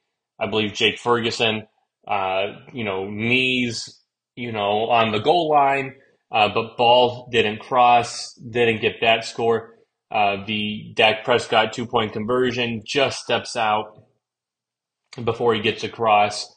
I 0.41 0.47
believe 0.47 0.73
Jake 0.73 0.99
Ferguson, 0.99 1.67
uh, 2.09 2.47
you 2.73 2.85
know, 2.85 3.09
knees, 3.09 4.01
you 4.35 4.53
know, 4.53 4.89
on 4.89 5.13
the 5.13 5.19
goal 5.19 5.51
line, 5.51 5.97
uh, 6.33 6.49
but 6.49 6.77
ball 6.77 7.29
didn't 7.31 7.61
cross, 7.61 8.35
didn't 8.35 8.81
get 8.81 9.01
that 9.03 9.25
score. 9.25 9.75
Uh, 10.11 10.45
the 10.47 10.93
Dak 10.95 11.25
Prescott 11.25 11.73
two 11.73 11.87
point 11.87 12.13
conversion 12.13 12.83
just 12.85 13.21
steps 13.21 13.57
out 13.57 14.03
before 15.23 15.55
he 15.55 15.61
gets 15.61 15.85
across. 15.85 16.53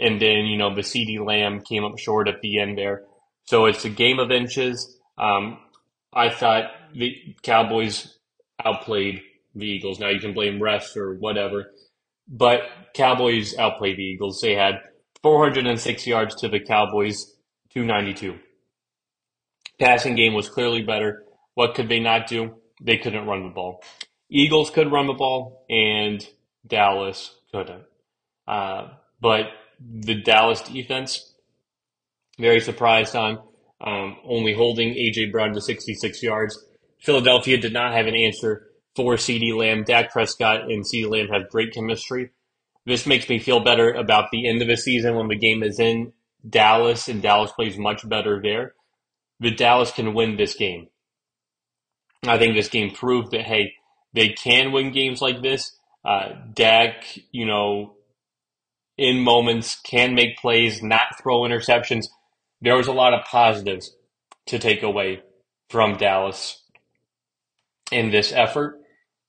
And 0.00 0.20
then, 0.20 0.46
you 0.46 0.56
know, 0.56 0.74
the 0.74 0.82
CeeDee 0.82 1.24
Lamb 1.24 1.60
came 1.60 1.84
up 1.84 1.98
short 1.98 2.28
at 2.28 2.40
the 2.40 2.60
end 2.60 2.78
there. 2.78 3.02
So 3.44 3.66
it's 3.66 3.84
a 3.84 3.90
game 3.90 4.18
of 4.18 4.30
inches. 4.30 4.98
Um, 5.16 5.58
I 6.12 6.30
thought 6.30 6.64
the 6.94 7.14
Cowboys 7.42 8.18
outplayed 8.64 9.22
the 9.54 9.66
Eagles. 9.66 9.98
Now 9.98 10.08
you 10.08 10.20
can 10.20 10.34
blame 10.34 10.60
refs 10.60 10.96
or 10.96 11.14
whatever, 11.14 11.72
but 12.28 12.60
Cowboys 12.94 13.56
outplayed 13.56 13.96
the 13.96 14.02
Eagles. 14.02 14.40
They 14.40 14.54
had 14.54 14.80
406 15.22 16.06
yards 16.06 16.34
to 16.36 16.48
the 16.48 16.60
Cowboys, 16.60 17.34
292. 17.70 18.38
Passing 19.80 20.16
game 20.16 20.34
was 20.34 20.48
clearly 20.48 20.82
better. 20.82 21.24
What 21.54 21.74
could 21.74 21.88
they 21.88 22.00
not 22.00 22.26
do? 22.26 22.56
They 22.80 22.98
couldn't 22.98 23.26
run 23.26 23.44
the 23.44 23.54
ball. 23.54 23.82
Eagles 24.30 24.70
could 24.70 24.92
run 24.92 25.06
the 25.06 25.14
ball, 25.14 25.64
and 25.70 26.26
Dallas 26.66 27.34
couldn't. 27.52 27.84
Uh, 28.46 28.88
but 29.20 29.46
the 29.80 30.22
Dallas 30.22 30.60
defense, 30.62 31.34
very 32.38 32.60
surprised 32.60 33.16
on 33.16 33.38
um, 33.80 34.16
only 34.24 34.54
holding 34.54 34.94
AJ 34.94 35.32
Brown 35.32 35.52
to 35.54 35.60
66 35.60 36.22
yards. 36.22 36.64
Philadelphia 37.00 37.58
did 37.58 37.72
not 37.72 37.92
have 37.92 38.06
an 38.06 38.14
answer 38.14 38.67
for 38.98 39.14
CeeDee 39.14 39.56
Lamb. 39.56 39.84
Dak 39.84 40.10
Prescott 40.10 40.62
and 40.62 40.84
CeeDee 40.84 41.08
Lamb 41.08 41.28
have 41.28 41.50
great 41.50 41.72
chemistry. 41.72 42.30
This 42.84 43.06
makes 43.06 43.28
me 43.28 43.38
feel 43.38 43.60
better 43.60 43.92
about 43.92 44.32
the 44.32 44.48
end 44.48 44.60
of 44.60 44.66
the 44.66 44.76
season 44.76 45.14
when 45.14 45.28
the 45.28 45.36
game 45.36 45.62
is 45.62 45.78
in 45.78 46.12
Dallas 46.48 47.06
and 47.06 47.22
Dallas 47.22 47.52
plays 47.52 47.78
much 47.78 48.08
better 48.08 48.42
there. 48.42 48.74
But 49.38 49.56
Dallas 49.56 49.92
can 49.92 50.14
win 50.14 50.36
this 50.36 50.56
game. 50.56 50.88
I 52.26 52.38
think 52.38 52.56
this 52.56 52.68
game 52.68 52.92
proved 52.92 53.30
that, 53.30 53.42
hey, 53.42 53.74
they 54.14 54.30
can 54.30 54.72
win 54.72 54.90
games 54.90 55.22
like 55.22 55.42
this. 55.42 55.76
Uh, 56.04 56.30
Dak, 56.52 57.04
you 57.30 57.46
know, 57.46 57.94
in 58.96 59.20
moments, 59.20 59.80
can 59.80 60.16
make 60.16 60.38
plays, 60.38 60.82
not 60.82 61.20
throw 61.22 61.42
interceptions. 61.42 62.06
There 62.60 62.76
was 62.76 62.88
a 62.88 62.92
lot 62.92 63.14
of 63.14 63.24
positives 63.26 63.94
to 64.46 64.58
take 64.58 64.82
away 64.82 65.22
from 65.70 65.98
Dallas 65.98 66.64
in 67.92 68.10
this 68.10 68.32
effort. 68.32 68.77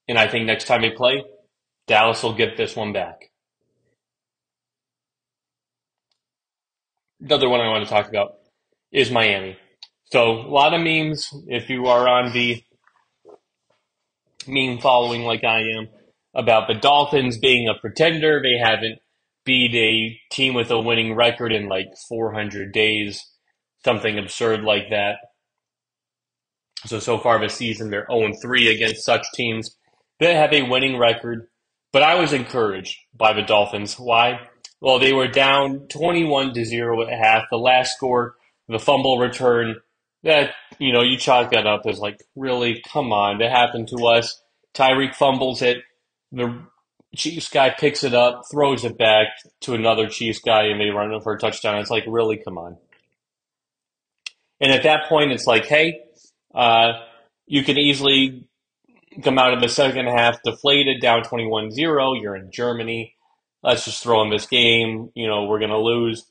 And 0.09 0.17
I 0.17 0.27
think 0.27 0.45
next 0.45 0.65
time 0.65 0.81
they 0.81 0.89
play, 0.89 1.23
Dallas 1.87 2.23
will 2.23 2.33
get 2.33 2.57
this 2.57 2.75
one 2.75 2.91
back. 2.91 3.31
Another 7.21 7.47
one 7.47 7.61
I 7.61 7.69
want 7.69 7.83
to 7.83 7.89
talk 7.89 8.09
about 8.09 8.31
is 8.91 9.11
Miami. 9.11 9.55
So 10.05 10.31
a 10.31 10.49
lot 10.49 10.73
of 10.73 10.81
memes, 10.81 11.29
if 11.47 11.69
you 11.69 11.85
are 11.85 12.07
on 12.07 12.33
the 12.33 12.63
meme 14.47 14.79
following 14.79 15.21
like 15.23 15.43
I 15.43 15.59
am, 15.59 15.89
about 16.33 16.67
the 16.67 16.73
Dolphins 16.73 17.37
being 17.37 17.67
a 17.67 17.79
pretender. 17.79 18.41
They 18.41 18.57
haven't 18.57 18.99
beat 19.45 19.75
a 19.75 20.19
team 20.33 20.55
with 20.55 20.71
a 20.71 20.79
winning 20.79 21.13
record 21.15 21.51
in 21.51 21.67
like 21.67 21.87
400 22.07 22.71
days, 22.71 23.23
something 23.83 24.17
absurd 24.17 24.61
like 24.61 24.89
that. 24.89 25.17
So, 26.85 26.99
so 26.99 27.19
far 27.19 27.39
this 27.39 27.55
season, 27.55 27.89
they're 27.89 28.07
0 28.09 28.31
3 28.41 28.73
against 28.73 29.03
such 29.03 29.25
teams 29.33 29.75
that 30.19 30.35
have 30.35 30.53
a 30.53 30.69
winning 30.69 30.97
record. 30.97 31.47
But 31.91 32.03
I 32.03 32.15
was 32.15 32.33
encouraged 32.33 32.97
by 33.15 33.33
the 33.33 33.41
Dolphins. 33.41 33.95
Why? 33.95 34.41
Well, 34.81 34.99
they 34.99 35.11
were 35.11 35.27
down 35.27 35.87
21 35.87 36.53
to 36.53 36.65
0 36.65 37.01
at 37.01 37.09
half. 37.09 37.45
The 37.49 37.57
last 37.57 37.95
score, 37.95 38.35
the 38.67 38.79
fumble 38.79 39.17
return, 39.17 39.77
that, 40.23 40.51
you 40.77 40.93
know, 40.93 41.01
you 41.01 41.17
chalk 41.17 41.51
that 41.51 41.65
up 41.65 41.81
as 41.87 41.99
like, 41.99 42.21
really, 42.35 42.81
come 42.87 43.11
on, 43.11 43.39
that 43.39 43.51
happened 43.51 43.87
to 43.89 44.05
us. 44.05 44.41
Tyreek 44.73 45.15
fumbles 45.15 45.61
it. 45.61 45.79
The 46.31 46.61
Chiefs 47.15 47.49
guy 47.49 47.71
picks 47.71 48.03
it 48.03 48.13
up, 48.13 48.43
throws 48.51 48.85
it 48.85 48.97
back 48.97 49.27
to 49.61 49.73
another 49.73 50.07
Chiefs 50.07 50.39
guy, 50.39 50.65
and 50.65 50.79
they 50.79 50.89
run 50.89 51.11
it 51.11 51.23
for 51.23 51.33
a 51.33 51.39
touchdown. 51.39 51.79
It's 51.79 51.89
like, 51.89 52.03
really, 52.07 52.37
come 52.37 52.57
on. 52.57 52.77
And 54.61 54.71
at 54.71 54.83
that 54.83 55.09
point, 55.09 55.31
it's 55.31 55.47
like, 55.47 55.65
hey, 55.65 56.01
uh, 56.53 56.91
you 57.47 57.63
can 57.63 57.77
easily 57.77 58.47
come 59.23 59.37
out 59.37 59.53
of 59.53 59.61
the 59.61 59.69
second 59.69 60.07
half 60.07 60.41
deflated, 60.43 61.01
down 61.01 61.23
21 61.23 61.71
0. 61.71 62.13
You're 62.13 62.35
in 62.35 62.51
Germany. 62.51 63.15
Let's 63.63 63.85
just 63.85 64.03
throw 64.03 64.21
in 64.23 64.29
this 64.29 64.45
game. 64.45 65.11
You 65.15 65.27
know, 65.27 65.45
we're 65.45 65.59
going 65.59 65.71
to 65.71 65.79
lose. 65.79 66.25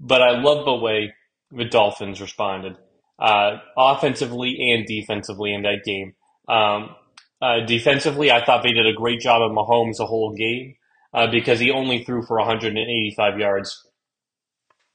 But 0.00 0.22
I 0.22 0.40
love 0.40 0.64
the 0.64 0.74
way 0.74 1.14
the 1.52 1.64
Dolphins 1.64 2.20
responded, 2.20 2.76
uh, 3.18 3.58
offensively 3.76 4.72
and 4.72 4.86
defensively 4.86 5.54
in 5.54 5.62
that 5.62 5.84
game. 5.84 6.14
Um, 6.48 6.96
uh, 7.40 7.60
defensively, 7.66 8.30
I 8.30 8.44
thought 8.44 8.62
they 8.62 8.72
did 8.72 8.86
a 8.86 8.92
great 8.92 9.20
job 9.20 9.42
of 9.42 9.56
Mahomes 9.56 9.98
the 9.98 10.06
whole 10.06 10.34
game 10.34 10.74
uh, 11.12 11.28
because 11.30 11.60
he 11.60 11.70
only 11.70 12.04
threw 12.04 12.22
for 12.24 12.38
185 12.38 13.38
yards 13.38 13.88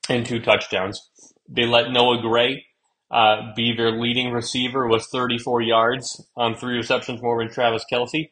and 0.10 0.25
two 0.25 0.39
touchdowns. 0.39 1.10
They 1.50 1.66
let 1.66 1.92
Noah 1.92 2.22
Gray 2.22 2.66
uh, 3.12 3.54
be 3.56 3.74
their 3.76 3.92
leading 3.92 4.32
receiver 4.32 4.88
with 4.88 5.06
34 5.06 5.62
yards 5.62 6.26
on 6.36 6.56
three 6.56 6.76
receptions 6.76 7.22
more 7.22 7.42
than 7.42 7.52
Travis 7.52 7.86
Kelce. 7.92 8.32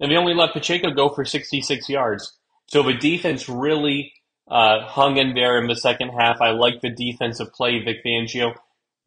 And 0.00 0.10
they 0.10 0.16
only 0.16 0.34
let 0.34 0.52
Pacheco 0.52 0.90
go 0.90 1.08
for 1.08 1.24
66 1.24 1.88
yards. 1.88 2.36
So 2.66 2.82
the 2.82 2.94
defense 2.94 3.48
really 3.48 4.12
uh, 4.50 4.80
hung 4.84 5.16
in 5.16 5.34
there 5.34 5.58
in 5.58 5.68
the 5.68 5.76
second 5.76 6.10
half. 6.10 6.40
I 6.40 6.50
like 6.50 6.80
the 6.80 6.90
defensive 6.90 7.52
play, 7.52 7.82
Vic 7.82 8.04
Fangio, 8.04 8.54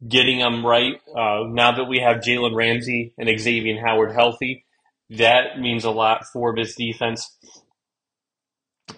getting 0.06 0.38
them 0.38 0.64
right. 0.64 0.94
Uh, 1.08 1.44
now 1.48 1.72
that 1.76 1.84
we 1.84 2.00
have 2.00 2.18
Jalen 2.18 2.54
Ramsey 2.56 3.14
and 3.18 3.28
Xavier 3.38 3.80
Howard 3.84 4.12
healthy, 4.12 4.64
that 5.10 5.60
means 5.60 5.84
a 5.84 5.90
lot 5.90 6.24
for 6.32 6.54
this 6.54 6.74
defense 6.74 7.36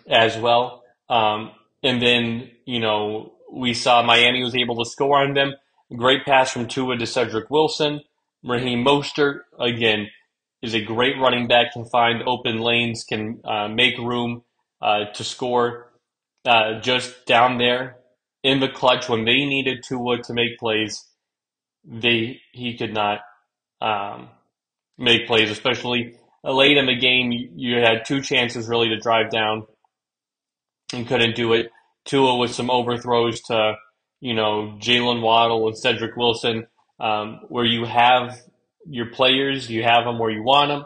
as 0.08 0.36
well. 0.38 0.82
Um, 1.08 1.52
and 1.82 2.00
then, 2.00 2.50
you 2.64 2.80
know, 2.80 3.34
we 3.52 3.74
saw 3.74 4.02
Miami 4.02 4.42
was 4.42 4.54
able 4.54 4.76
to 4.82 4.88
score 4.88 5.18
on 5.18 5.34
them. 5.34 5.54
Great 5.96 6.24
pass 6.26 6.50
from 6.50 6.68
Tua 6.68 6.96
to 6.96 7.04
Cedrick 7.04 7.50
Wilson. 7.50 8.02
Raheem 8.44 8.84
Mostert, 8.84 9.40
again, 9.58 10.08
is 10.62 10.74
a 10.74 10.82
great 10.82 11.16
running 11.18 11.48
back, 11.48 11.72
can 11.72 11.86
find 11.86 12.22
open 12.26 12.58
lanes, 12.58 13.04
can 13.04 13.40
uh, 13.44 13.68
make 13.68 13.96
room 13.98 14.42
uh, 14.82 15.06
to 15.14 15.24
score 15.24 15.90
uh, 16.46 16.80
just 16.80 17.26
down 17.26 17.58
there 17.58 17.96
in 18.42 18.60
the 18.60 18.68
clutch 18.68 19.08
when 19.08 19.24
they 19.24 19.44
needed 19.44 19.82
Tua 19.82 20.22
to 20.22 20.34
make 20.34 20.58
plays. 20.58 21.04
They 21.84 22.40
he 22.52 22.76
could 22.76 22.92
not 22.92 23.20
um, 23.80 24.28
make 24.98 25.26
plays, 25.26 25.50
especially 25.50 26.16
late 26.44 26.76
in 26.76 26.86
the 26.86 26.96
game. 26.96 27.32
You 27.32 27.78
had 27.78 28.04
two 28.06 28.20
chances 28.20 28.68
really 28.68 28.88
to 28.90 28.98
drive 28.98 29.30
down 29.30 29.66
and 30.92 31.06
couldn't 31.06 31.34
do 31.34 31.54
it. 31.54 31.70
Tua 32.04 32.36
with 32.36 32.52
some 32.52 32.70
overthrows 32.70 33.40
to 33.42 33.74
you 34.20 34.34
know, 34.34 34.76
Jaylen 34.80 35.22
Waddle 35.22 35.68
and 35.68 35.76
Cedrick 35.76 36.16
Wilson, 36.16 36.66
um, 37.00 37.40
where 37.48 37.64
you 37.64 37.84
have 37.84 38.38
your 38.88 39.06
players, 39.06 39.70
you 39.70 39.82
have 39.82 40.04
them 40.04 40.18
where 40.18 40.30
you 40.30 40.42
want 40.42 40.70
them, 40.70 40.84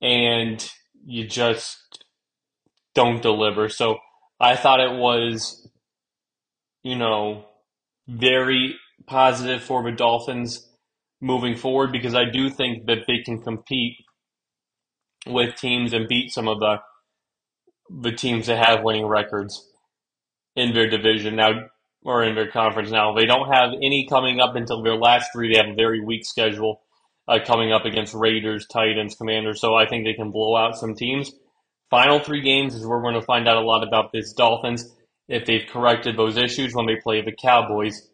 and 0.00 0.70
you 1.04 1.26
just 1.26 2.04
don't 2.94 3.22
deliver. 3.22 3.68
So 3.68 3.98
I 4.40 4.56
thought 4.56 4.80
it 4.80 4.98
was, 4.98 5.68
you 6.82 6.96
know, 6.96 7.46
very 8.08 8.76
positive 9.06 9.62
for 9.62 9.82
the 9.82 9.92
Dolphins 9.92 10.68
moving 11.20 11.56
forward 11.56 11.92
because 11.92 12.14
I 12.14 12.24
do 12.30 12.50
think 12.50 12.86
that 12.86 13.06
they 13.06 13.18
can 13.24 13.40
compete 13.40 13.96
with 15.26 15.56
teams 15.56 15.92
and 15.92 16.08
beat 16.08 16.30
some 16.30 16.48
of 16.48 16.60
the 16.60 16.76
the 18.02 18.12
teams 18.12 18.46
that 18.46 18.64
have 18.64 18.82
winning 18.82 19.06
records 19.06 19.70
in 20.56 20.72
their 20.72 20.88
division. 20.88 21.36
Now, 21.36 21.66
or 22.04 22.22
in 22.22 22.34
their 22.34 22.50
conference 22.50 22.90
now. 22.90 23.14
They 23.14 23.26
don't 23.26 23.52
have 23.52 23.70
any 23.82 24.06
coming 24.08 24.40
up 24.40 24.54
until 24.54 24.82
their 24.82 24.96
last 24.96 25.32
three. 25.32 25.52
They 25.52 25.58
have 25.58 25.72
a 25.72 25.74
very 25.74 26.04
weak 26.04 26.24
schedule 26.24 26.82
uh, 27.26 27.38
coming 27.44 27.72
up 27.72 27.84
against 27.84 28.14
Raiders, 28.14 28.66
Titans, 28.66 29.14
Commanders. 29.14 29.60
So 29.60 29.74
I 29.74 29.86
think 29.86 30.04
they 30.04 30.12
can 30.12 30.30
blow 30.30 30.56
out 30.56 30.76
some 30.76 30.94
teams. 30.94 31.32
Final 31.90 32.20
three 32.20 32.42
games 32.42 32.74
is 32.74 32.82
where 32.82 32.98
we're 32.98 33.02
going 33.02 33.14
to 33.14 33.22
find 33.22 33.48
out 33.48 33.56
a 33.56 33.66
lot 33.66 33.86
about 33.86 34.12
this 34.12 34.32
Dolphins 34.32 34.92
if 35.28 35.46
they've 35.46 35.66
corrected 35.66 36.16
those 36.16 36.36
issues 36.36 36.74
when 36.74 36.86
they 36.86 36.96
play 36.96 37.22
the 37.22 37.32
Cowboys, 37.32 38.08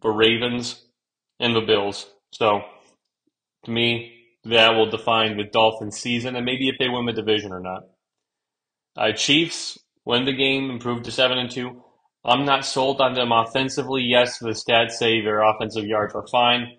the 0.00 0.08
Ravens, 0.08 0.82
and 1.38 1.54
the 1.54 1.60
Bills. 1.60 2.06
So 2.32 2.62
to 3.64 3.70
me, 3.70 4.12
that 4.44 4.74
will 4.74 4.90
define 4.90 5.36
the 5.36 5.44
Dolphins 5.44 5.98
season 5.98 6.36
and 6.36 6.46
maybe 6.46 6.68
if 6.68 6.76
they 6.78 6.88
win 6.88 7.06
the 7.06 7.12
division 7.12 7.52
or 7.52 7.60
not. 7.60 7.82
Uh, 8.96 9.12
Chiefs 9.12 9.78
win 10.04 10.24
the 10.24 10.32
game, 10.32 10.70
improve 10.70 11.02
to 11.02 11.10
seven 11.10 11.38
and 11.38 11.50
two. 11.50 11.83
I'm 12.24 12.44
not 12.46 12.64
sold 12.64 13.00
on 13.00 13.14
them 13.14 13.32
offensively. 13.32 14.02
Yes, 14.02 14.38
the 14.38 14.50
stats 14.50 14.92
say 14.92 15.20
their 15.20 15.42
offensive 15.42 15.84
yards 15.84 16.14
are 16.14 16.26
fine. 16.26 16.76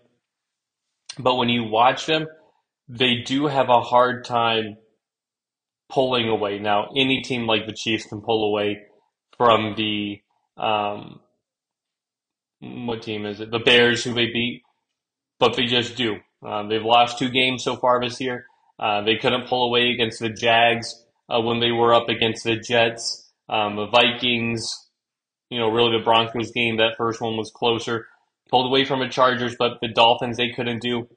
But 1.19 1.35
when 1.35 1.49
you 1.49 1.65
watch 1.65 2.07
them, 2.07 2.27
they 2.87 3.17
do 3.25 3.47
have 3.47 3.69
a 3.69 3.81
hard 3.81 4.25
time 4.25 4.77
pulling 5.89 6.27
away. 6.29 6.59
Now, 6.59 6.89
any 6.95 7.21
team 7.21 7.45
like 7.45 7.67
the 7.67 7.73
Chiefs 7.73 8.05
can 8.05 8.21
pull 8.21 8.49
away 8.49 8.81
from 9.37 9.75
the 9.77 10.21
um, 10.57 11.19
what 12.59 13.03
team 13.03 13.25
is 13.25 13.39
it? 13.39 13.51
The 13.51 13.59
Bears, 13.59 14.03
who 14.03 14.13
they 14.13 14.27
beat, 14.27 14.63
but 15.39 15.55
they 15.55 15.65
just 15.65 15.95
do. 15.95 16.17
Uh, 16.45 16.67
they've 16.67 16.83
lost 16.83 17.19
two 17.19 17.29
games 17.29 17.63
so 17.63 17.75
far 17.75 18.01
this 18.01 18.19
year. 18.19 18.45
Uh, 18.79 19.01
they 19.01 19.17
couldn't 19.17 19.47
pull 19.47 19.67
away 19.67 19.89
against 19.91 20.19
the 20.19 20.29
Jags 20.29 21.05
uh, 21.29 21.39
when 21.39 21.59
they 21.59 21.71
were 21.71 21.93
up 21.93 22.09
against 22.09 22.43
the 22.43 22.55
Jets. 22.55 23.31
Um, 23.47 23.75
the 23.75 23.87
Vikings 23.87 24.84
you 25.55 25.61
know, 25.61 25.69
really 25.69 25.97
the 25.97 26.03
Broncos 26.03 26.51
game, 26.51 26.75
that 26.77 26.97
first 26.97 27.21
one 27.21 27.37
was 27.37 27.49
closer. 27.49 28.07
Pulled 28.49 28.67
away 28.67 28.83
from 28.83 28.99
the 28.99 29.07
Chargers, 29.07 29.55
but 29.57 29.79
the 29.81 29.87
Dolphins, 29.87 30.35
they 30.35 30.49
couldn't 30.49 30.81
do. 30.81 31.07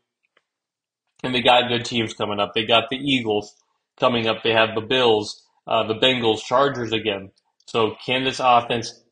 And 1.24 1.34
they 1.34 1.42
got 1.42 1.68
good 1.68 1.84
teams 1.84 2.14
coming 2.14 2.38
up. 2.38 2.52
They 2.54 2.64
got 2.64 2.84
the 2.88 2.96
Eagles 2.96 3.56
coming 3.98 4.28
up. 4.28 4.44
They 4.44 4.52
have 4.52 4.76
the 4.76 4.80
Bills, 4.80 5.42
uh, 5.66 5.88
the 5.88 5.96
Bengals, 5.96 6.44
Chargers 6.44 6.92
again. 6.92 7.32
So 7.66 7.96
can 8.06 8.22
this 8.22 8.40
offense 8.40 9.02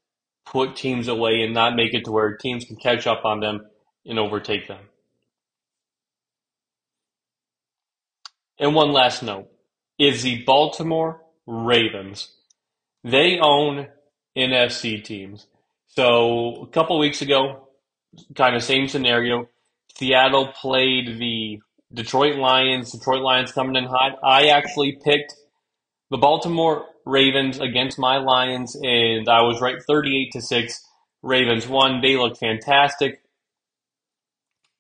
put 0.44 0.76
teams 0.76 1.08
away 1.08 1.42
and 1.42 1.52
not 1.52 1.74
make 1.74 1.92
it 1.92 2.04
to 2.04 2.12
where 2.12 2.36
teams 2.36 2.64
can 2.64 2.76
catch 2.76 3.08
up 3.08 3.24
on 3.24 3.40
them 3.40 3.66
and 4.06 4.20
overtake 4.20 4.68
them? 4.68 4.84
And 8.60 8.76
one 8.76 8.92
last 8.92 9.24
note 9.24 9.48
is 9.98 10.22
the 10.22 10.44
Baltimore 10.44 11.24
Ravens. 11.46 12.30
They 13.02 13.40
own 13.40 13.88
NFC 14.36 15.02
teams. 15.02 15.46
So 15.86 16.62
a 16.62 16.66
couple 16.66 16.98
weeks 16.98 17.22
ago, 17.22 17.68
kind 18.34 18.54
of 18.54 18.62
same 18.62 18.88
scenario. 18.88 19.48
Seattle 19.96 20.48
played 20.48 21.18
the 21.18 21.60
Detroit 21.92 22.36
Lions. 22.36 22.92
Detroit 22.92 23.22
Lions 23.22 23.52
coming 23.52 23.76
in 23.76 23.84
hot. 23.84 24.18
I 24.22 24.48
actually 24.48 24.98
picked 25.02 25.34
the 26.10 26.18
Baltimore 26.18 26.84
Ravens 27.04 27.58
against 27.58 27.98
my 27.98 28.18
Lions, 28.18 28.76
and 28.76 29.28
I 29.28 29.42
was 29.42 29.60
right, 29.60 29.82
thirty-eight 29.86 30.32
to 30.32 30.42
six. 30.42 30.84
Ravens 31.22 31.66
won. 31.66 32.00
They 32.02 32.16
look 32.16 32.36
fantastic. 32.36 33.22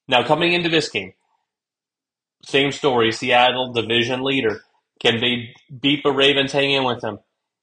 Now 0.08 0.22
coming 0.24 0.52
into 0.52 0.68
this 0.68 0.88
game, 0.88 1.14
same 2.44 2.72
story. 2.72 3.10
Seattle 3.12 3.72
division 3.72 4.22
leader. 4.22 4.60
Can 5.00 5.20
they 5.20 5.54
beat 5.80 6.02
the 6.02 6.12
Ravens? 6.12 6.52
Hang 6.52 6.72
in 6.72 6.84
with 6.84 7.00
them. 7.00 7.20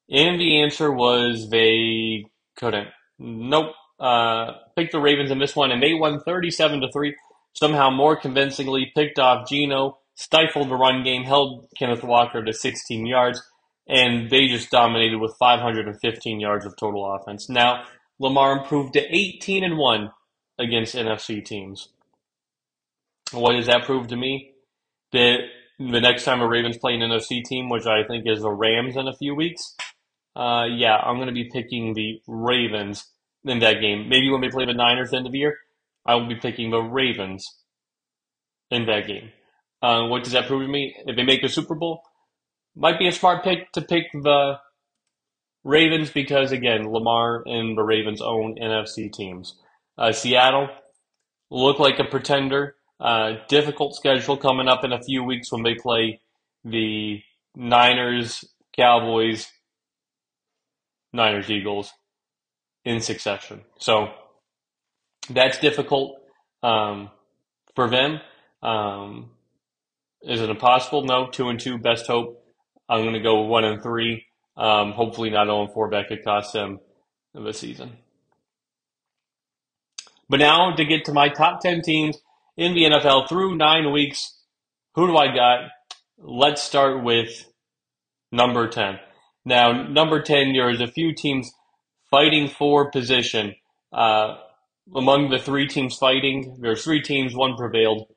And 0.09 0.39
the 0.39 0.61
answer 0.61 0.91
was 0.91 1.49
they 1.49 2.25
couldn't. 2.57 2.89
Nope. 3.19 3.73
Uh, 3.99 4.53
picked 4.75 4.91
the 4.91 4.99
Ravens 4.99 5.31
in 5.31 5.39
this 5.39 5.55
one, 5.55 5.71
and 5.71 5.81
they 5.81 5.93
won 5.93 6.19
37 6.19 6.81
to 6.81 6.91
3. 6.91 7.15
Somehow 7.53 7.89
more 7.89 8.15
convincingly 8.15 8.91
picked 8.95 9.19
off 9.19 9.47
Geno, 9.47 9.99
stifled 10.15 10.69
the 10.69 10.75
run 10.75 11.03
game, 11.03 11.23
held 11.23 11.67
Kenneth 11.77 12.03
Walker 12.03 12.43
to 12.43 12.51
16 12.51 13.05
yards, 13.05 13.41
and 13.87 14.29
they 14.29 14.47
just 14.47 14.71
dominated 14.71 15.19
with 15.19 15.35
515 15.39 16.39
yards 16.39 16.65
of 16.65 16.75
total 16.75 17.15
offense. 17.15 17.47
Now, 17.49 17.83
Lamar 18.19 18.57
improved 18.57 18.93
to 18.93 19.15
18 19.15 19.63
and 19.63 19.77
1 19.77 20.11
against 20.59 20.95
NFC 20.95 21.43
teams. 21.43 21.89
What 23.31 23.53
does 23.53 23.67
that 23.67 23.85
prove 23.85 24.07
to 24.07 24.15
me? 24.15 24.51
That 25.11 25.37
the 25.79 26.01
next 26.01 26.23
time 26.23 26.41
a 26.41 26.47
Ravens 26.47 26.77
play 26.77 26.95
an 26.95 27.01
NFC 27.01 27.43
team, 27.43 27.69
which 27.69 27.85
I 27.85 28.03
think 28.03 28.25
is 28.27 28.41
the 28.41 28.51
Rams 28.51 28.95
in 28.95 29.07
a 29.07 29.15
few 29.15 29.35
weeks, 29.35 29.75
Uh, 30.35 30.65
yeah, 30.65 30.95
I'm 30.95 31.17
going 31.17 31.27
to 31.27 31.33
be 31.33 31.49
picking 31.51 31.93
the 31.93 32.21
Ravens 32.27 33.07
in 33.43 33.59
that 33.59 33.81
game. 33.81 34.09
Maybe 34.09 34.29
when 34.29 34.41
they 34.41 34.49
play 34.49 34.65
the 34.65 34.73
Niners 34.73 35.11
the 35.11 35.17
end 35.17 35.25
of 35.25 35.31
the 35.31 35.37
year, 35.37 35.57
I 36.05 36.15
will 36.15 36.27
be 36.27 36.35
picking 36.35 36.71
the 36.71 36.81
Ravens 36.81 37.45
in 38.71 38.85
that 38.87 39.07
game. 39.07 39.31
Uh, 39.81 40.07
what 40.07 40.23
does 40.23 40.33
that 40.33 40.47
prove 40.47 40.61
to 40.61 40.67
me? 40.67 40.95
If 41.05 41.15
they 41.15 41.23
make 41.23 41.41
the 41.41 41.49
Super 41.49 41.75
Bowl, 41.75 42.03
might 42.75 42.97
be 42.97 43.07
a 43.07 43.11
smart 43.11 43.43
pick 43.43 43.71
to 43.73 43.81
pick 43.81 44.05
the 44.13 44.59
Ravens 45.63 46.09
because 46.09 46.51
again, 46.51 46.89
Lamar 46.91 47.43
and 47.45 47.77
the 47.77 47.83
Ravens 47.83 48.21
own 48.21 48.55
NFC 48.55 49.11
teams. 49.11 49.55
Uh, 49.97 50.11
Seattle 50.11 50.69
look 51.49 51.79
like 51.79 51.99
a 51.99 52.03
pretender. 52.03 52.75
Uh, 52.99 53.33
difficult 53.49 53.95
schedule 53.95 54.37
coming 54.37 54.67
up 54.67 54.83
in 54.83 54.93
a 54.93 55.03
few 55.03 55.23
weeks 55.23 55.51
when 55.51 55.63
they 55.63 55.75
play 55.75 56.21
the 56.63 57.21
Niners, 57.55 58.45
Cowboys, 58.75 59.51
Niners, 61.13 61.49
Eagles 61.49 61.93
in 62.83 62.99
succession. 62.99 63.61
So 63.77 64.11
that's 65.29 65.59
difficult 65.59 66.19
um, 66.61 67.09
for 67.75 67.89
them. 67.89 68.19
Um, 68.61 69.31
is 70.21 70.41
it 70.41 70.49
impossible? 70.49 71.03
No. 71.03 71.27
Two 71.27 71.49
and 71.49 71.59
two, 71.59 71.77
best 71.77 72.07
hope. 72.07 72.43
I'm 72.89 73.01
going 73.01 73.13
to 73.13 73.19
go 73.19 73.41
one 73.41 73.63
and 73.63 73.81
three. 73.81 74.25
Um, 74.55 74.91
hopefully 74.91 75.29
not 75.29 75.47
0 75.47 75.63
and 75.63 75.73
four. 75.73 75.89
That 75.91 76.07
could 76.07 76.23
cost 76.23 76.53
them 76.53 76.79
the 77.33 77.53
season. 77.53 77.97
But 80.29 80.39
now 80.39 80.75
to 80.75 80.85
get 80.85 81.05
to 81.05 81.13
my 81.13 81.29
top 81.29 81.61
10 81.61 81.81
teams 81.81 82.17
in 82.55 82.73
the 82.73 82.83
NFL 82.83 83.27
through 83.27 83.55
nine 83.55 83.91
weeks, 83.91 84.39
who 84.95 85.07
do 85.07 85.17
I 85.17 85.33
got? 85.33 85.69
Let's 86.17 86.61
start 86.61 87.03
with 87.03 87.45
number 88.31 88.67
10. 88.67 88.99
Now, 89.45 89.83
number 89.83 90.21
10, 90.21 90.53
there's 90.53 90.81
a 90.81 90.87
few 90.87 91.13
teams 91.13 91.51
fighting 92.09 92.47
for 92.47 92.91
position. 92.91 93.55
Uh, 93.91 94.35
among 94.95 95.29
the 95.29 95.39
three 95.39 95.67
teams 95.67 95.97
fighting, 95.97 96.57
there's 96.59 96.83
three 96.83 97.01
teams, 97.01 97.35
one 97.35 97.55
prevailed. 97.55 98.07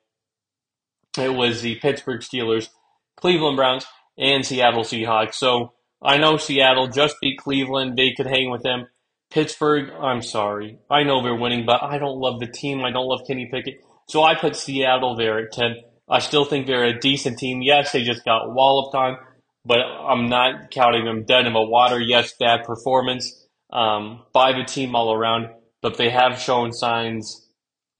It 1.17 1.33
was 1.33 1.61
the 1.61 1.75
Pittsburgh 1.75 2.21
Steelers, 2.21 2.69
Cleveland 3.15 3.57
Browns, 3.57 3.85
and 4.17 4.45
Seattle 4.45 4.83
Seahawks. 4.83 5.35
So 5.35 5.73
I 6.01 6.17
know 6.17 6.37
Seattle 6.37 6.87
just 6.87 7.15
beat 7.21 7.39
Cleveland. 7.39 7.97
They 7.97 8.13
could 8.15 8.27
hang 8.27 8.51
with 8.51 8.63
them. 8.63 8.87
Pittsburgh, 9.29 9.89
I'm 9.89 10.21
sorry. 10.21 10.79
I 10.89 11.03
know 11.03 11.21
they're 11.21 11.35
winning, 11.35 11.65
but 11.65 11.83
I 11.83 11.97
don't 11.97 12.19
love 12.19 12.39
the 12.39 12.47
team. 12.47 12.83
I 12.83 12.91
don't 12.91 13.07
love 13.07 13.21
Kenny 13.27 13.49
Pickett. 13.51 13.81
So 14.07 14.23
I 14.23 14.35
put 14.35 14.55
Seattle 14.55 15.15
there 15.15 15.39
at 15.39 15.51
10. 15.51 15.75
I 16.09 16.19
still 16.19 16.45
think 16.45 16.65
they're 16.65 16.85
a 16.85 16.99
decent 16.99 17.37
team. 17.37 17.61
Yes, 17.61 17.91
they 17.91 18.03
just 18.03 18.23
got 18.23 18.53
walloped 18.53 18.95
on, 18.95 19.17
but 19.67 19.79
I'm 19.79 20.29
not 20.29 20.71
counting 20.71 21.05
them 21.05 21.25
dead 21.25 21.45
in 21.45 21.53
the 21.53 21.61
water. 21.61 21.99
Yes, 21.99 22.33
bad 22.39 22.63
performance 22.63 23.45
um, 23.71 24.23
by 24.33 24.53
the 24.53 24.63
team 24.63 24.95
all 24.95 25.13
around, 25.13 25.49
but 25.81 25.97
they 25.97 26.09
have 26.09 26.39
shown 26.39 26.71
signs 26.71 27.45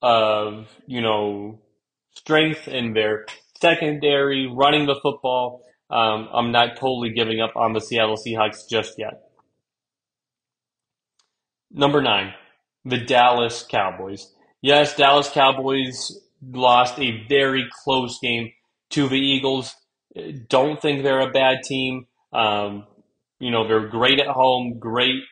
of, 0.00 0.68
you 0.86 1.02
know, 1.02 1.60
strength 2.16 2.68
in 2.68 2.94
their 2.94 3.26
secondary, 3.60 4.50
running 4.50 4.86
the 4.86 4.98
football. 5.02 5.62
Um, 5.90 6.28
I'm 6.32 6.52
not 6.52 6.76
totally 6.76 7.10
giving 7.10 7.40
up 7.40 7.54
on 7.54 7.74
the 7.74 7.80
Seattle 7.80 8.16
Seahawks 8.16 8.68
just 8.68 8.94
yet. 8.98 9.22
Number 11.70 12.00
nine, 12.00 12.32
the 12.84 12.98
Dallas 12.98 13.64
Cowboys. 13.68 14.32
Yes, 14.62 14.96
Dallas 14.96 15.28
Cowboys 15.28 16.18
lost 16.42 16.98
a 16.98 17.26
very 17.28 17.68
close 17.84 18.18
game 18.20 18.52
to 18.90 19.08
the 19.08 19.18
Eagles. 19.18 19.74
Don't 20.48 20.80
think 20.80 21.02
they're 21.02 21.20
a 21.20 21.30
bad 21.30 21.62
team. 21.64 22.06
Um, 22.32 22.86
you 23.38 23.50
know, 23.50 23.66
they're 23.66 23.88
great 23.88 24.18
at 24.18 24.26
home, 24.26 24.78
great 24.78 25.22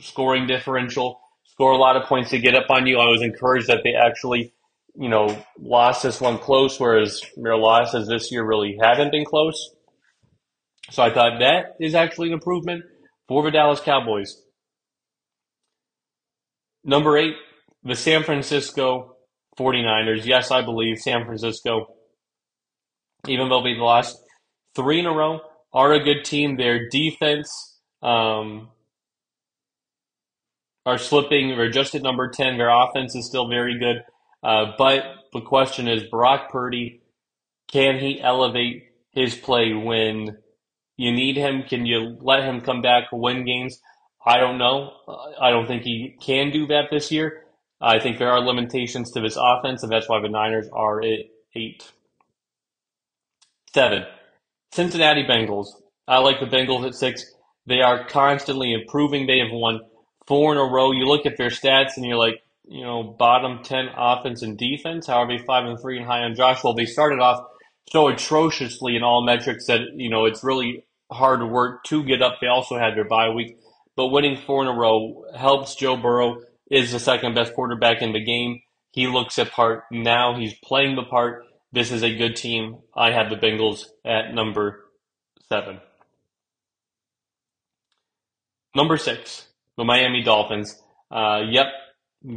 scoring 0.00 0.46
differential, 0.46 1.20
score 1.44 1.72
a 1.72 1.76
lot 1.76 1.96
of 1.96 2.04
points 2.04 2.30
to 2.30 2.38
get 2.38 2.54
up 2.54 2.70
on 2.70 2.86
you. 2.86 2.98
I 2.98 3.06
was 3.06 3.22
encouraged 3.22 3.68
that 3.68 3.80
they 3.82 3.94
actually, 3.94 4.52
you 4.94 5.08
know, 5.08 5.42
lost 5.58 6.02
this 6.02 6.20
one 6.20 6.38
close, 6.38 6.78
whereas 6.78 7.22
their 7.36 7.56
losses 7.56 8.08
this 8.08 8.30
year 8.30 8.44
really 8.44 8.78
haven't 8.80 9.10
been 9.10 9.24
close. 9.24 9.74
So 10.90 11.02
I 11.02 11.12
thought 11.12 11.40
that 11.40 11.76
is 11.80 11.94
actually 11.94 12.28
an 12.28 12.34
improvement 12.34 12.84
for 13.26 13.42
the 13.42 13.50
Dallas 13.50 13.80
Cowboys. 13.80 14.40
Number 16.84 17.16
eight, 17.16 17.34
the 17.82 17.94
San 17.94 18.22
Francisco 18.22 19.16
49ers. 19.58 20.26
Yes, 20.26 20.50
I 20.50 20.62
believe 20.62 20.98
San 20.98 21.24
Francisco, 21.24 21.93
even 23.28 23.48
though 23.48 23.62
they've 23.62 23.76
lost 23.76 24.16
three 24.74 25.00
in 25.00 25.06
a 25.06 25.12
row, 25.12 25.40
are 25.72 25.92
a 25.92 26.02
good 26.02 26.24
team. 26.24 26.56
Their 26.56 26.88
defense 26.88 27.78
um, 28.02 28.68
are 30.86 30.98
slipping. 30.98 31.56
They're 31.56 31.70
just 31.70 31.94
at 31.94 32.02
number 32.02 32.30
10. 32.30 32.58
Their 32.58 32.70
offense 32.70 33.14
is 33.14 33.26
still 33.26 33.48
very 33.48 33.78
good. 33.78 34.02
Uh, 34.42 34.72
but 34.78 35.04
the 35.32 35.40
question 35.40 35.88
is 35.88 36.04
Brock 36.04 36.50
Purdy, 36.50 37.02
can 37.70 37.98
he 37.98 38.20
elevate 38.20 38.84
his 39.12 39.34
play 39.34 39.72
when 39.72 40.38
you 40.96 41.12
need 41.12 41.36
him? 41.36 41.62
Can 41.62 41.86
you 41.86 42.18
let 42.20 42.44
him 42.44 42.60
come 42.60 42.82
back, 42.82 43.04
win 43.12 43.44
games? 43.44 43.80
I 44.24 44.38
don't 44.38 44.58
know. 44.58 44.92
I 45.40 45.50
don't 45.50 45.66
think 45.66 45.82
he 45.82 46.16
can 46.20 46.50
do 46.50 46.66
that 46.68 46.84
this 46.90 47.10
year. 47.10 47.42
I 47.80 47.98
think 47.98 48.18
there 48.18 48.30
are 48.30 48.40
limitations 48.40 49.10
to 49.12 49.20
this 49.20 49.36
offense, 49.38 49.82
and 49.82 49.92
that's 49.92 50.08
why 50.08 50.20
the 50.20 50.28
Niners 50.28 50.68
are 50.72 51.02
at 51.02 51.20
eight. 51.54 51.90
Seven. 53.74 54.04
Cincinnati 54.72 55.24
Bengals. 55.24 55.68
I 56.08 56.18
like 56.18 56.40
the 56.40 56.46
Bengals 56.46 56.86
at 56.86 56.94
six. 56.94 57.24
They 57.66 57.80
are 57.80 58.06
constantly 58.06 58.72
improving. 58.72 59.26
They 59.26 59.38
have 59.38 59.52
won 59.52 59.80
four 60.26 60.52
in 60.52 60.58
a 60.58 60.64
row. 60.64 60.92
You 60.92 61.06
look 61.06 61.26
at 61.26 61.36
their 61.36 61.50
stats 61.50 61.96
and 61.96 62.06
you're 62.06 62.18
like, 62.18 62.40
you 62.66 62.82
know, 62.82 63.02
bottom 63.18 63.62
10 63.62 63.88
offense 63.96 64.42
and 64.42 64.56
defense. 64.58 65.06
However, 65.06 65.38
five 65.46 65.66
and 65.66 65.80
three 65.80 65.98
and 65.98 66.06
high 66.06 66.22
on 66.22 66.34
Josh. 66.34 66.64
Well, 66.64 66.74
they 66.74 66.86
started 66.86 67.20
off 67.20 67.44
so 67.90 68.08
atrociously 68.08 68.96
in 68.96 69.02
all 69.02 69.24
metrics 69.24 69.66
that, 69.66 69.80
you 69.96 70.10
know, 70.10 70.24
it's 70.24 70.44
really 70.44 70.84
hard 71.12 71.42
work 71.50 71.84
to 71.84 72.04
get 72.04 72.22
up. 72.22 72.38
They 72.40 72.46
also 72.46 72.78
had 72.78 72.96
their 72.96 73.04
bye 73.04 73.30
week 73.30 73.58
but 73.96 74.08
winning 74.08 74.36
four 74.36 74.62
in 74.62 74.68
a 74.68 74.72
row 74.72 75.24
helps 75.36 75.76
Joe 75.76 75.96
Burrow 75.96 76.40
is 76.70 76.92
the 76.92 76.98
second 76.98 77.34
best 77.34 77.54
quarterback 77.54 78.02
in 78.02 78.12
the 78.12 78.24
game. 78.24 78.60
He 78.92 79.06
looks 79.06 79.38
at 79.38 79.50
part 79.52 79.84
now. 79.90 80.36
He's 80.38 80.54
playing 80.64 80.96
the 80.96 81.04
part. 81.04 81.44
This 81.74 81.90
is 81.90 82.04
a 82.04 82.16
good 82.16 82.36
team. 82.36 82.78
I 82.94 83.10
have 83.10 83.30
the 83.30 83.36
Bengals 83.36 83.86
at 84.04 84.32
number 84.32 84.84
seven. 85.48 85.80
Number 88.76 88.96
six, 88.96 89.48
the 89.76 89.82
Miami 89.82 90.22
Dolphins. 90.22 90.80
Uh, 91.10 91.40
yep, 91.50 91.66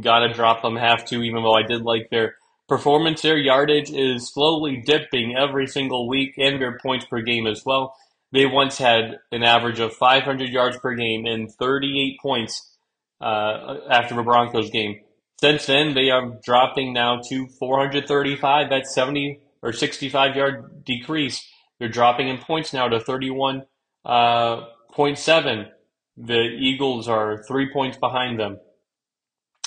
gotta 0.00 0.34
drop 0.34 0.62
them. 0.62 0.74
Have 0.74 1.04
to, 1.06 1.22
even 1.22 1.44
though 1.44 1.54
I 1.54 1.62
did 1.62 1.82
like 1.82 2.10
their 2.10 2.34
performance. 2.68 3.22
Their 3.22 3.38
yardage 3.38 3.92
is 3.92 4.28
slowly 4.28 4.82
dipping 4.84 5.36
every 5.36 5.68
single 5.68 6.08
week, 6.08 6.34
and 6.36 6.60
their 6.60 6.76
points 6.76 7.04
per 7.04 7.20
game 7.22 7.46
as 7.46 7.64
well. 7.64 7.94
They 8.32 8.46
once 8.46 8.76
had 8.76 9.20
an 9.30 9.44
average 9.44 9.78
of 9.78 9.92
500 9.92 10.48
yards 10.48 10.78
per 10.78 10.96
game 10.96 11.26
and 11.26 11.48
38 11.48 12.18
points 12.20 12.76
uh, 13.20 13.76
after 13.88 14.16
the 14.16 14.22
Broncos 14.24 14.70
game. 14.70 14.98
Since 15.40 15.66
then, 15.66 15.94
they 15.94 16.10
are 16.10 16.32
dropping 16.44 16.92
now 16.92 17.20
to 17.28 17.46
435. 17.58 18.70
That's 18.70 18.92
70 18.94 19.40
or 19.62 19.72
65 19.72 20.36
yard 20.36 20.84
decrease. 20.84 21.46
They're 21.78 21.88
dropping 21.88 22.28
in 22.28 22.38
points 22.38 22.72
now 22.72 22.88
to 22.88 22.98
31.7. 22.98 23.64
Uh, 24.04 25.64
the 26.16 26.40
Eagles 26.40 27.08
are 27.08 27.44
three 27.46 27.72
points 27.72 27.96
behind 27.96 28.40
them. 28.40 28.58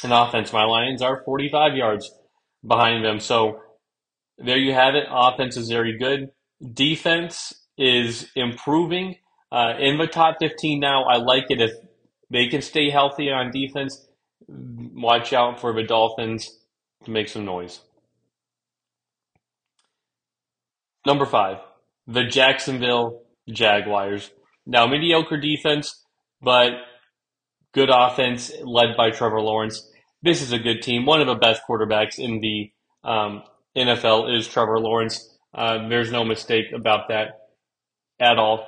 In 0.03 0.11
offense, 0.11 0.51
my 0.51 0.65
Lions 0.65 1.01
are 1.01 1.23
45 1.23 1.75
yards 1.75 2.11
behind 2.65 3.05
them. 3.05 3.19
So 3.19 3.61
there 4.37 4.57
you 4.57 4.73
have 4.73 4.95
it. 4.95 5.05
Offense 5.09 5.55
is 5.55 5.69
very 5.69 5.97
good. 5.97 6.31
Defense 6.73 7.53
is 7.77 8.29
improving 8.35 9.15
uh, 9.51 9.73
in 9.79 9.97
the 9.97 10.07
top 10.07 10.37
15 10.39 10.79
now. 10.79 11.03
I 11.05 11.17
like 11.17 11.45
it 11.49 11.61
if 11.61 11.71
they 12.29 12.47
can 12.47 12.61
stay 12.61 12.89
healthy 12.89 13.31
on 13.31 13.51
defense. 13.51 14.05
Watch 14.47 15.33
out 15.33 15.59
for 15.59 15.73
the 15.73 15.83
Dolphins 15.83 16.57
to 17.05 17.11
make 17.11 17.29
some 17.29 17.45
noise. 17.45 17.81
Number 21.05 21.25
five, 21.25 21.57
the 22.07 22.23
Jacksonville 22.23 23.23
Jaguars. 23.49 24.31
Now, 24.65 24.85
mediocre 24.85 25.37
defense, 25.37 26.03
but 26.41 26.71
good 27.73 27.89
offense 27.91 28.51
led 28.63 28.95
by 28.95 29.09
Trevor 29.09 29.41
Lawrence. 29.41 29.89
This 30.21 30.41
is 30.41 30.51
a 30.51 30.59
good 30.59 30.81
team. 30.81 31.05
One 31.05 31.21
of 31.21 31.27
the 31.27 31.35
best 31.35 31.63
quarterbacks 31.67 32.19
in 32.19 32.39
the 32.41 32.71
um, 33.03 33.43
NFL 33.75 34.37
is 34.37 34.47
Trevor 34.47 34.79
Lawrence. 34.79 35.27
Uh, 35.53 35.87
there's 35.87 36.11
no 36.11 36.23
mistake 36.23 36.67
about 36.73 37.09
that 37.09 37.47
at 38.19 38.37
all. 38.37 38.67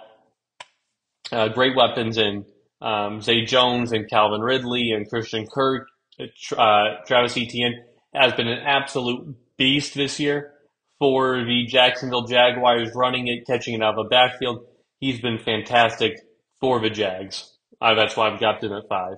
Uh, 1.32 1.50
great 1.50 1.76
weapons 1.76 2.18
in 2.18 2.46
um, 2.84 3.22
Zay 3.22 3.46
Jones 3.46 3.92
and 3.92 4.10
Calvin 4.10 4.42
Ridley 4.42 4.92
and 4.92 5.10
Christian 5.10 5.48
Kirk. 5.48 5.88
Uh, 6.56 6.84
Travis 7.08 7.38
Etienne 7.38 7.84
has 8.14 8.34
been 8.34 8.48
an 8.48 8.60
absolute 8.60 9.36
beast 9.58 9.96
this 9.96 10.20
year 10.20 10.52
for 11.00 11.44
the 11.44 11.66
Jacksonville 11.66 12.28
Jaguars, 12.28 12.92
running 12.94 13.28
it, 13.28 13.48
catching 13.48 13.74
it 13.74 13.82
out 13.82 13.98
of 13.98 14.06
the 14.06 14.10
backfield. 14.10 14.66
He's 15.00 15.20
been 15.20 15.40
fantastic 15.40 16.14
for 16.60 16.80
the 16.80 16.90
Jags. 16.90 17.52
Uh, 17.82 17.96
that's 17.96 18.16
why 18.16 18.30
I've 18.30 18.40
got 18.40 18.62
them 18.62 18.74
at 18.74 18.88
five. 18.88 19.16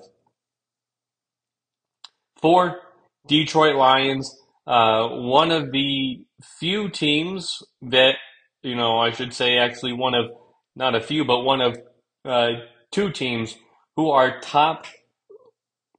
Four, 2.41 2.80
Detroit 3.28 3.75
Lions. 3.75 4.34
Uh, 4.65 5.08
one 5.10 5.51
of 5.51 5.71
the 5.71 6.25
few 6.60 6.89
teams 6.89 7.62
that, 7.82 8.15
you 8.62 8.75
know, 8.75 8.97
I 8.97 9.12
should 9.12 9.34
say 9.34 9.58
actually 9.58 9.93
one 9.93 10.15
of, 10.15 10.32
not 10.75 10.95
a 10.95 11.01
few, 11.01 11.25
but 11.25 11.41
one 11.41 11.62
of 11.62 11.78
uh, 12.23 12.51
two 12.95 13.12
teams 13.12 13.58
who 13.97 14.10
are 14.10 14.39
top, 14.39 14.86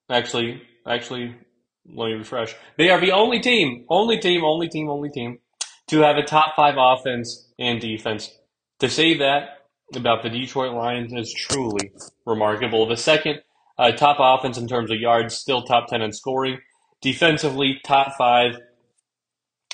actually, 0.08 0.62
actually, 0.88 1.34
let 1.94 2.06
me 2.06 2.14
refresh. 2.14 2.54
They 2.78 2.88
are 2.88 2.98
the 2.98 3.12
only 3.12 3.38
team, 3.38 3.84
only 3.90 4.18
team, 4.18 4.42
only 4.42 4.68
team, 4.68 4.88
only 4.88 5.10
team 5.10 5.38
to 5.88 6.00
have 6.00 6.16
a 6.16 6.22
top 6.22 6.56
five 6.56 6.76
offense 6.78 7.52
and 7.58 7.82
defense. 7.82 8.30
To 8.80 8.88
say 8.88 9.18
that 9.18 9.58
about 9.94 10.22
the 10.22 10.30
Detroit 10.30 10.72
Lions 10.72 11.12
is 11.12 11.32
truly 11.34 11.92
remarkable. 12.24 12.86
The 12.86 12.96
second 12.96 13.40
uh, 13.78 13.92
top 13.92 14.16
offense 14.18 14.56
in 14.56 14.66
terms 14.66 14.90
of 14.90 14.98
yards, 14.98 15.34
still 15.34 15.62
top 15.62 15.88
10 15.88 16.00
in 16.00 16.12
scoring. 16.12 16.58
Defensively, 17.02 17.78
top 17.84 18.14
five 18.16 18.56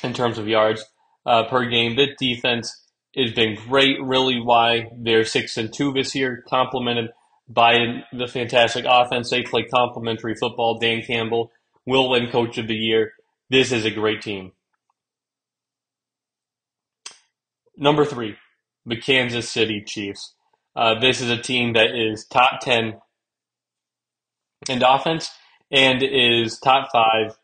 in 0.03 0.13
terms 0.13 0.39
of 0.39 0.49
yards 0.49 0.85
uh, 1.25 1.45
per 1.45 1.67
game. 1.67 1.95
This 1.95 2.11
defense 2.19 2.85
has 3.17 3.33
been 3.33 3.57
great, 3.69 4.03
really 4.03 4.41
why 4.41 4.91
they're 4.97 5.25
6 5.25 5.57
and 5.57 5.73
2 5.73 5.93
this 5.93 6.15
year, 6.15 6.43
complemented 6.49 7.11
by 7.49 8.05
the 8.13 8.27
fantastic 8.27 8.85
offense. 8.89 9.31
They 9.31 9.43
play 9.43 9.65
complementary 9.65 10.35
football. 10.35 10.79
Dan 10.79 11.03
Campbell 11.03 11.51
will 11.85 12.09
win 12.09 12.31
Coach 12.31 12.59
of 12.59 12.69
the 12.69 12.75
Year. 12.75 13.13
This 13.51 13.73
is 13.73 13.85
a 13.85 13.91
great 13.91 14.23
team. 14.23 14.53
Number 17.77 18.05
three, 18.05 18.37
the 18.87 18.97
Kansas 18.97 19.51
City 19.51 19.83
Chiefs. 19.85 20.35
Uh, 20.75 20.99
this 20.99 21.21
is 21.21 21.31
a 21.31 21.37
team 21.37 21.75
that 21.75 21.95
is 21.95 22.25
top 22.25 22.61
10 22.61 22.95
in 24.69 24.83
offense 24.83 25.31
and 25.71 26.03
is 26.03 26.59
top 26.59 26.89
five 26.93 27.37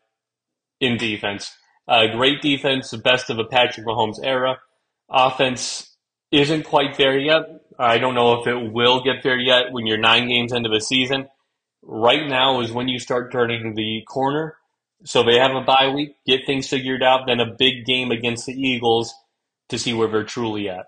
in 0.79 0.97
defense. 0.97 1.55
Uh, 1.87 2.07
great 2.07 2.41
defense, 2.41 2.91
the 2.91 2.97
best 2.97 3.29
of 3.29 3.37
the 3.37 3.45
Patrick 3.45 3.85
Mahomes 3.85 4.19
era. 4.23 4.59
Offense 5.09 5.95
isn't 6.31 6.63
quite 6.63 6.97
there 6.97 7.17
yet. 7.17 7.61
I 7.77 7.97
don't 7.97 8.15
know 8.15 8.41
if 8.41 8.47
it 8.47 8.71
will 8.71 9.03
get 9.03 9.23
there 9.23 9.37
yet 9.37 9.71
when 9.71 9.87
you're 9.87 9.97
nine 9.97 10.27
games 10.27 10.51
into 10.51 10.69
the 10.69 10.81
season. 10.81 11.27
Right 11.81 12.27
now 12.27 12.59
is 12.61 12.71
when 12.71 12.87
you 12.87 12.99
start 12.99 13.31
turning 13.31 13.73
the 13.73 14.03
corner. 14.07 14.57
So 15.05 15.23
they 15.23 15.37
have 15.37 15.55
a 15.55 15.61
bye 15.61 15.91
week, 15.95 16.15
get 16.27 16.45
things 16.45 16.67
figured 16.67 17.01
out, 17.01 17.25
then 17.25 17.39
a 17.39 17.55
big 17.57 17.85
game 17.85 18.11
against 18.11 18.45
the 18.45 18.53
Eagles 18.53 19.13
to 19.69 19.79
see 19.79 19.93
where 19.93 20.09
they're 20.09 20.25
truly 20.25 20.67
at. 20.67 20.87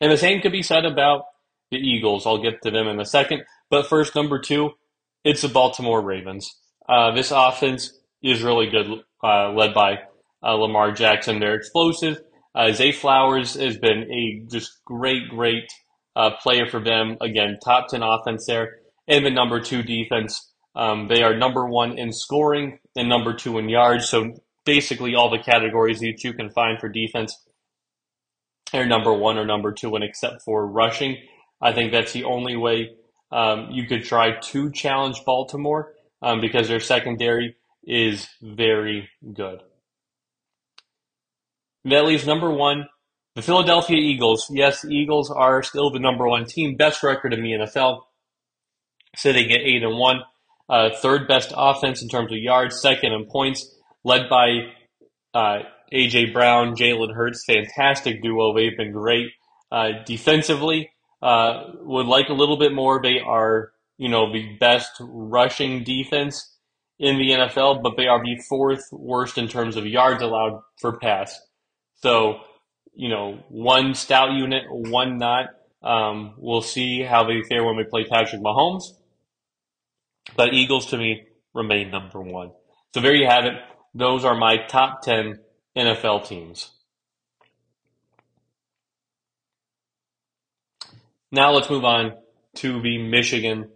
And 0.00 0.10
the 0.10 0.16
same 0.16 0.40
could 0.40 0.52
be 0.52 0.62
said 0.62 0.86
about 0.86 1.26
the 1.70 1.76
Eagles. 1.76 2.26
I'll 2.26 2.42
get 2.42 2.62
to 2.62 2.70
them 2.70 2.88
in 2.88 2.98
a 2.98 3.04
second. 3.04 3.44
But 3.68 3.88
first, 3.88 4.14
number 4.14 4.38
two, 4.38 4.70
it's 5.22 5.42
the 5.42 5.48
Baltimore 5.48 6.00
Ravens. 6.00 6.56
Uh, 6.88 7.12
this 7.12 7.30
offense 7.30 7.92
is 8.22 8.42
really 8.42 8.68
good, 8.68 9.02
uh, 9.22 9.52
led 9.52 9.74
by 9.74 10.00
Lamar 10.52 10.92
Jackson. 10.92 11.40
They're 11.40 11.54
explosive. 11.54 12.20
Uh, 12.54 12.72
Zay 12.72 12.92
Flowers 12.92 13.54
has 13.54 13.76
been 13.78 14.10
a 14.10 14.46
just 14.50 14.84
great, 14.84 15.28
great 15.28 15.64
uh, 16.14 16.30
player 16.42 16.66
for 16.66 16.82
them. 16.82 17.16
Again, 17.20 17.58
top 17.64 17.88
10 17.88 18.02
offense 18.02 18.46
there. 18.46 18.76
And 19.08 19.24
the 19.24 19.30
number 19.30 19.60
two 19.60 19.82
defense. 19.82 20.52
Um, 20.76 21.08
they 21.08 21.22
are 21.22 21.36
number 21.36 21.66
one 21.66 21.98
in 21.98 22.12
scoring 22.12 22.78
and 22.96 23.08
number 23.08 23.34
two 23.34 23.58
in 23.58 23.68
yards. 23.68 24.08
So 24.08 24.34
basically 24.64 25.14
all 25.14 25.30
the 25.30 25.38
categories 25.38 26.00
that 26.00 26.24
you 26.24 26.32
can 26.32 26.50
find 26.50 26.78
for 26.78 26.88
defense 26.88 27.38
are 28.72 28.86
number 28.86 29.12
one 29.12 29.38
or 29.38 29.44
number 29.44 29.72
two, 29.72 29.94
and 29.94 30.04
except 30.04 30.42
for 30.42 30.66
rushing. 30.66 31.16
I 31.60 31.72
think 31.72 31.92
that's 31.92 32.12
the 32.12 32.24
only 32.24 32.56
way 32.56 32.90
um, 33.30 33.68
you 33.70 33.86
could 33.86 34.04
try 34.04 34.38
to 34.38 34.70
challenge 34.72 35.24
Baltimore 35.24 35.92
um, 36.22 36.40
because 36.40 36.68
their 36.68 36.80
secondary 36.80 37.56
is 37.84 38.28
very 38.42 39.08
good. 39.32 39.60
That 41.84 42.06
leaves 42.06 42.26
number 42.26 42.50
one, 42.50 42.88
the 43.34 43.42
Philadelphia 43.42 43.96
Eagles. 43.96 44.48
Yes, 44.50 44.82
the 44.82 44.94
Eagles 44.94 45.30
are 45.30 45.62
still 45.62 45.90
the 45.90 45.98
number 45.98 46.26
one 46.26 46.46
team, 46.46 46.76
best 46.76 47.02
record 47.02 47.34
in 47.34 47.42
the 47.42 47.50
NFL, 47.50 48.02
sitting 49.16 49.50
at 49.52 49.60
eight 49.60 49.82
and 49.82 49.98
one. 49.98 50.20
Uh, 50.68 50.88
third 51.02 51.28
best 51.28 51.52
offense 51.54 52.00
in 52.02 52.08
terms 52.08 52.32
of 52.32 52.38
yards, 52.38 52.80
second 52.80 53.12
in 53.12 53.26
points, 53.26 53.74
led 54.02 54.30
by 54.30 54.60
uh, 55.34 55.58
AJ 55.92 56.32
Brown, 56.32 56.74
Jalen 56.74 57.14
Hurts, 57.14 57.44
fantastic 57.44 58.22
duo. 58.22 58.54
They've 58.54 58.76
been 58.76 58.92
great 58.92 59.32
uh, 59.70 59.90
defensively. 60.06 60.90
Uh, 61.20 61.72
would 61.80 62.06
like 62.06 62.28
a 62.30 62.34
little 62.34 62.58
bit 62.58 62.72
more. 62.72 63.00
They 63.02 63.18
are, 63.18 63.72
you 63.98 64.08
know, 64.08 64.32
the 64.32 64.56
best 64.58 64.92
rushing 65.00 65.84
defense 65.84 66.56
in 66.98 67.18
the 67.18 67.30
NFL, 67.30 67.82
but 67.82 67.96
they 67.96 68.06
are 68.06 68.22
the 68.22 68.40
fourth 68.48 68.84
worst 68.92 69.36
in 69.36 69.48
terms 69.48 69.76
of 69.76 69.86
yards 69.86 70.22
allowed 70.22 70.62
for 70.80 70.98
pass. 70.98 71.38
So, 72.04 72.40
you 72.94 73.08
know, 73.08 73.38
one 73.48 73.94
stout 73.94 74.32
unit, 74.32 74.64
one 74.68 75.16
not. 75.16 75.46
Um, 75.82 76.34
we'll 76.36 76.60
see 76.60 77.00
how 77.00 77.24
they 77.24 77.40
fare 77.48 77.64
when 77.64 77.76
we 77.76 77.84
play 77.84 78.04
Patrick 78.04 78.42
Mahomes. 78.42 78.92
But 80.36 80.52
Eagles 80.52 80.84
to 80.90 80.98
me 80.98 81.22
remain 81.54 81.90
number 81.90 82.20
one. 82.20 82.50
So 82.92 83.00
there 83.00 83.14
you 83.14 83.26
have 83.26 83.46
it. 83.46 83.54
Those 83.94 84.22
are 84.26 84.36
my 84.36 84.58
top 84.66 85.00
10 85.00 85.38
NFL 85.74 86.28
teams. 86.28 86.72
Now 91.32 91.52
let's 91.52 91.70
move 91.70 91.86
on 91.86 92.12
to 92.56 92.82
the 92.82 92.98
Michigan 92.98 93.70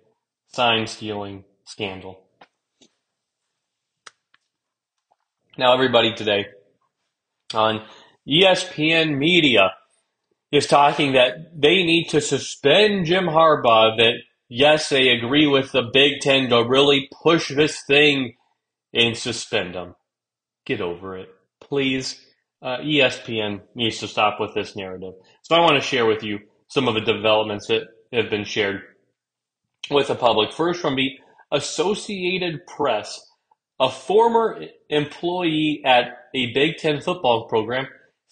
sign 0.48 0.86
stealing 0.86 1.44
scandal. 1.64 2.20
Now, 5.56 5.72
everybody 5.72 6.12
today 6.14 6.48
on 7.54 7.84
ESPN 8.28 9.16
Media 9.16 9.72
is 10.52 10.66
talking 10.66 11.12
that 11.12 11.50
they 11.54 11.82
need 11.82 12.08
to 12.10 12.20
suspend 12.20 13.06
Jim 13.06 13.24
Harbaugh, 13.24 13.96
that 13.96 14.14
yes, 14.48 14.88
they 14.88 15.08
agree 15.08 15.46
with 15.46 15.72
the 15.72 15.82
Big 15.92 16.20
Ten 16.20 16.50
to 16.50 16.62
really 16.66 17.08
push 17.22 17.48
this 17.48 17.82
thing 17.86 18.34
and 18.92 19.16
suspend 19.16 19.74
him. 19.74 19.94
Get 20.66 20.80
over 20.80 21.16
it. 21.16 21.28
Please. 21.60 22.24
Uh, 22.60 22.78
ESPN 22.78 23.60
needs 23.76 23.98
to 24.00 24.08
stop 24.08 24.40
with 24.40 24.52
this 24.52 24.74
narrative. 24.74 25.14
So 25.42 25.54
I 25.54 25.60
want 25.60 25.80
to 25.80 25.86
share 25.86 26.06
with 26.06 26.24
you 26.24 26.40
some 26.66 26.88
of 26.88 26.94
the 26.94 27.00
developments 27.00 27.68
that 27.68 27.82
have 28.12 28.30
been 28.30 28.44
shared 28.44 28.82
with 29.90 30.08
the 30.08 30.16
public. 30.16 30.52
First, 30.52 30.80
from 30.80 30.96
the 30.96 31.12
Associated 31.52 32.66
Press, 32.66 33.20
a 33.78 33.88
former 33.88 34.60
employee 34.88 35.82
at 35.84 36.06
a 36.34 36.52
Big 36.52 36.78
Ten 36.78 37.00
football 37.00 37.46
program 37.48 37.86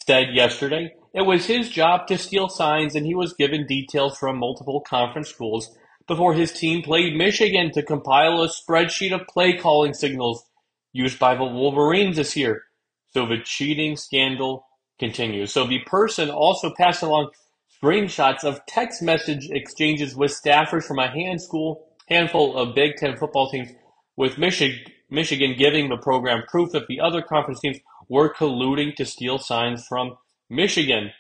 said 0.07 0.35
yesterday 0.35 0.95
it 1.13 1.23
was 1.23 1.47
his 1.47 1.71
job 1.71 2.07
to 2.09 2.19
steal 2.19 2.49
signs, 2.49 2.95
and 2.95 3.07
he 3.07 3.15
was 3.15 3.33
given 3.33 3.67
details 3.67 4.19
from 4.19 4.39
multiple 4.39 4.83
conference 4.83 5.31
schools 5.31 5.75
before 6.07 6.35
his 6.35 6.53
team 6.53 6.83
played 6.83 7.17
Michigan 7.17 7.73
to 7.73 7.83
compile 7.83 8.43
a 8.43 8.49
spreadsheet 8.49 9.13
of 9.13 9.27
play 9.27 9.57
calling 9.57 9.95
signals 9.95 10.45
used 10.93 11.19
by 11.19 11.35
the 11.35 11.45
Wolverines 11.45 12.17
this 12.17 12.37
year. 12.37 12.63
So 13.13 13.27
the 13.27 13.39
cheating 13.43 13.97
scandal 13.97 14.67
continues. 14.99 15.53
So 15.53 15.67
the 15.67 15.81
person 15.87 16.31
also 16.31 16.73
passed 16.77 17.03
along 17.03 17.31
screenshots 17.83 18.45
of 18.45 18.61
text 18.67 19.03
message 19.03 19.49
exchanges 19.51 20.15
with 20.15 20.31
staffers 20.31 20.85
from 20.85 20.99
a 20.99 21.11
hand 21.11 21.41
school, 21.41 21.87
handful 22.09 22.57
of 22.57 22.75
Big 22.75 22.97
Ten 22.97 23.17
football 23.17 23.51
teams, 23.51 23.71
with 24.17 24.37
Michigan, 24.39 24.81
Michigan 25.11 25.55
giving 25.57 25.89
the 25.89 25.97
program 25.97 26.43
proof 26.49 26.73
that 26.73 26.89
the 26.89 27.01
other 27.01 27.23
conference 27.23 27.61
teams 27.61 27.79
were 28.09 28.33
colluding 28.33 28.95
to 28.97 29.05
steal 29.05 29.39
signs 29.39 29.87
from 29.87 30.17
Michigan. 30.49 31.11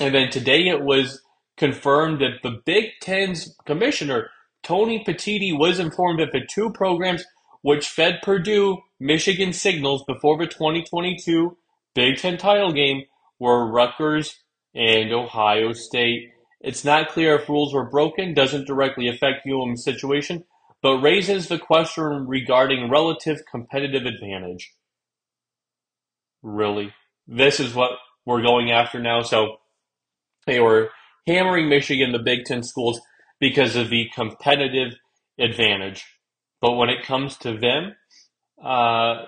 And 0.00 0.14
then 0.14 0.30
today 0.30 0.68
it 0.68 0.82
was 0.82 1.22
confirmed 1.56 2.20
that 2.20 2.42
the 2.42 2.60
Big 2.64 2.90
Ten's 3.00 3.56
commissioner, 3.64 4.30
Tony 4.62 5.04
Petitti, 5.06 5.56
was 5.56 5.78
informed 5.78 6.20
that 6.20 6.32
the 6.32 6.46
two 6.52 6.70
programs 6.72 7.24
which 7.62 7.88
fed 7.88 8.20
Purdue 8.22 8.78
Michigan 9.00 9.52
signals 9.52 10.04
before 10.06 10.36
the 10.38 10.46
2022 10.46 11.56
Big 11.94 12.18
Ten 12.18 12.36
title 12.36 12.72
game 12.72 13.04
were 13.38 13.70
Rutgers 13.70 14.40
and 14.74 15.12
Ohio 15.12 15.72
State. 15.72 16.30
It's 16.60 16.84
not 16.84 17.08
clear 17.08 17.36
if 17.36 17.48
rules 17.48 17.72
were 17.72 17.88
broken, 17.88 18.34
doesn't 18.34 18.66
directly 18.66 19.08
affect 19.08 19.46
UM's 19.46 19.84
situation, 19.84 20.44
but 20.82 20.98
raises 20.98 21.48
the 21.48 21.58
question 21.58 22.26
regarding 22.26 22.90
relative 22.90 23.42
competitive 23.50 24.06
advantage. 24.06 24.72
Really? 26.44 26.92
This 27.26 27.58
is 27.58 27.74
what 27.74 27.92
we're 28.26 28.42
going 28.42 28.70
after 28.70 29.00
now. 29.00 29.22
So 29.22 29.56
they 30.46 30.60
were 30.60 30.90
hammering 31.26 31.70
Michigan, 31.70 32.12
the 32.12 32.18
Big 32.18 32.44
Ten 32.44 32.62
schools, 32.62 33.00
because 33.40 33.76
of 33.76 33.88
the 33.88 34.10
competitive 34.14 34.92
advantage. 35.40 36.04
But 36.60 36.72
when 36.72 36.90
it 36.90 37.04
comes 37.04 37.38
to 37.38 37.56
them, 37.56 37.94
uh, 38.62 39.24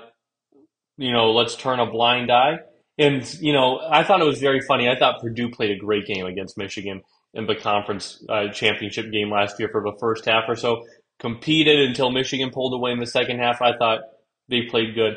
you 0.99 1.11
know, 1.11 1.33
let's 1.33 1.57
turn 1.57 1.81
a 1.81 1.91
blind 1.91 2.31
eye. 2.31 2.59
And, 2.99 3.27
you 3.41 3.53
know, 3.53 3.81
I 3.91 4.05
thought 4.05 4.21
it 4.21 4.27
was 4.27 4.41
very 4.41 4.61
funny. 4.61 4.89
I 4.89 4.99
thought 4.99 5.21
Purdue 5.21 5.51
played 5.51 5.71
a 5.71 5.79
great 5.79 6.07
game 6.07 6.27
against 6.27 6.59
Michigan. 6.59 7.03
in 7.37 7.47
the 7.47 7.55
conference 7.55 8.25
uh, 8.29 8.49
championship 8.49 9.13
game 9.13 9.31
last 9.31 9.61
year 9.61 9.69
for 9.71 9.83
the 9.83 9.97
first 10.01 10.25
half 10.25 10.45
or 10.49 10.57
so. 10.57 10.85
Competed 11.19 11.79
until 11.81 12.11
Michigan 12.11 12.51
pulled 12.51 12.75
away 12.75 12.93
in 12.93 12.99
the 12.99 13.07
second 13.07 13.39
half. 13.39 13.63
I 13.63 13.77
thought 13.77 14.01
they 14.49 14.63
played 14.63 14.95
good. 14.95 15.15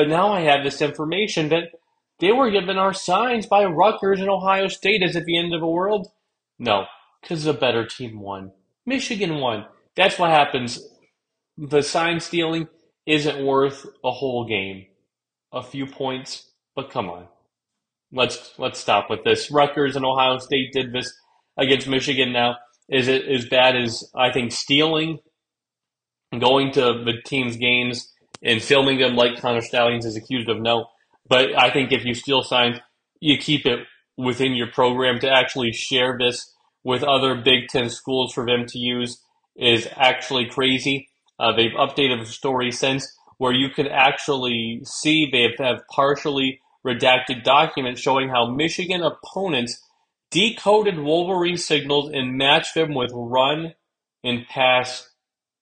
But 0.00 0.08
now 0.08 0.32
I 0.32 0.40
have 0.40 0.64
this 0.64 0.80
information 0.80 1.50
that 1.50 1.72
they 2.20 2.32
were 2.32 2.50
given 2.50 2.78
our 2.78 2.94
signs 2.94 3.44
by 3.44 3.66
Rutgers 3.66 4.18
and 4.18 4.30
Ohio 4.30 4.66
State 4.68 5.02
as 5.02 5.14
at 5.14 5.26
the 5.26 5.38
end 5.38 5.52
of 5.52 5.60
the 5.60 5.66
world. 5.66 6.08
No, 6.58 6.86
because 7.20 7.44
the 7.44 7.52
better 7.52 7.84
team 7.84 8.18
won. 8.18 8.52
Michigan 8.86 9.40
won. 9.40 9.66
That's 9.96 10.18
what 10.18 10.30
happens. 10.30 10.80
The 11.58 11.82
sign 11.82 12.20
stealing 12.20 12.66
isn't 13.04 13.44
worth 13.44 13.84
a 14.02 14.10
whole 14.10 14.46
game. 14.48 14.86
A 15.52 15.62
few 15.62 15.84
points, 15.84 16.50
but 16.74 16.88
come 16.88 17.10
on. 17.10 17.28
Let's 18.10 18.54
let's 18.56 18.80
stop 18.80 19.10
with 19.10 19.22
this. 19.22 19.50
Rutgers 19.50 19.96
and 19.96 20.06
Ohio 20.06 20.38
State 20.38 20.72
did 20.72 20.94
this 20.94 21.12
against 21.58 21.86
Michigan 21.86 22.32
now. 22.32 22.56
Is 22.88 23.06
it 23.06 23.28
as 23.28 23.44
bad 23.44 23.76
as 23.76 24.10
I 24.14 24.32
think 24.32 24.52
stealing, 24.52 25.18
going 26.32 26.72
to 26.72 27.04
the 27.04 27.20
team's 27.22 27.58
games 27.58 28.10
and 28.42 28.62
filming 28.62 28.98
them 28.98 29.16
like 29.16 29.40
Connor 29.40 29.60
Stalions 29.60 30.06
is 30.06 30.16
accused 30.16 30.48
of? 30.48 30.60
No. 30.60 30.86
But 31.28 31.56
I 31.58 31.70
think 31.70 31.92
if 31.92 32.04
you 32.04 32.14
steal 32.14 32.42
signs, 32.42 32.78
you 33.20 33.38
keep 33.38 33.66
it 33.66 33.80
within 34.16 34.54
your 34.54 34.68
program 34.68 35.20
to 35.20 35.30
actually 35.30 35.72
share 35.72 36.16
this 36.18 36.54
with 36.84 37.02
other 37.02 37.34
Big 37.34 37.68
Ten 37.68 37.90
schools 37.90 38.32
for 38.32 38.46
them 38.46 38.66
to 38.66 38.78
use 38.78 39.22
is 39.56 39.86
actually 39.96 40.46
crazy. 40.46 41.08
Uh, 41.38 41.54
they've 41.54 41.72
updated 41.72 42.20
the 42.20 42.30
story 42.30 42.70
since 42.70 43.16
where 43.38 43.52
you 43.52 43.70
can 43.70 43.86
actually 43.86 44.80
see 44.84 45.28
they 45.30 45.48
have 45.62 45.80
partially 45.90 46.60
redacted 46.86 47.42
documents 47.42 48.00
showing 48.00 48.28
how 48.28 48.46
Michigan 48.46 49.02
opponents 49.02 49.82
decoded 50.30 50.98
Wolverine 50.98 51.56
signals 51.56 52.10
and 52.12 52.36
matched 52.36 52.74
them 52.74 52.94
with 52.94 53.10
run 53.14 53.74
and 54.22 54.46
pass 54.46 55.08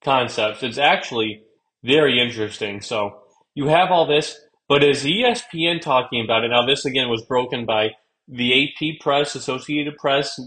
concepts. 0.02 0.62
It's 0.62 0.78
actually 0.78 1.42
very 1.88 2.20
interesting. 2.20 2.82
So 2.82 3.22
you 3.54 3.68
have 3.68 3.90
all 3.90 4.06
this, 4.06 4.38
but 4.68 4.84
is 4.84 5.04
ESPN 5.04 5.80
talking 5.80 6.22
about 6.22 6.44
it? 6.44 6.48
Now, 6.48 6.66
this 6.66 6.84
again 6.84 7.08
was 7.08 7.24
broken 7.24 7.64
by 7.64 7.92
the 8.28 8.62
AP 8.62 9.00
Press, 9.00 9.34
Associated 9.34 9.96
Press, 9.96 10.38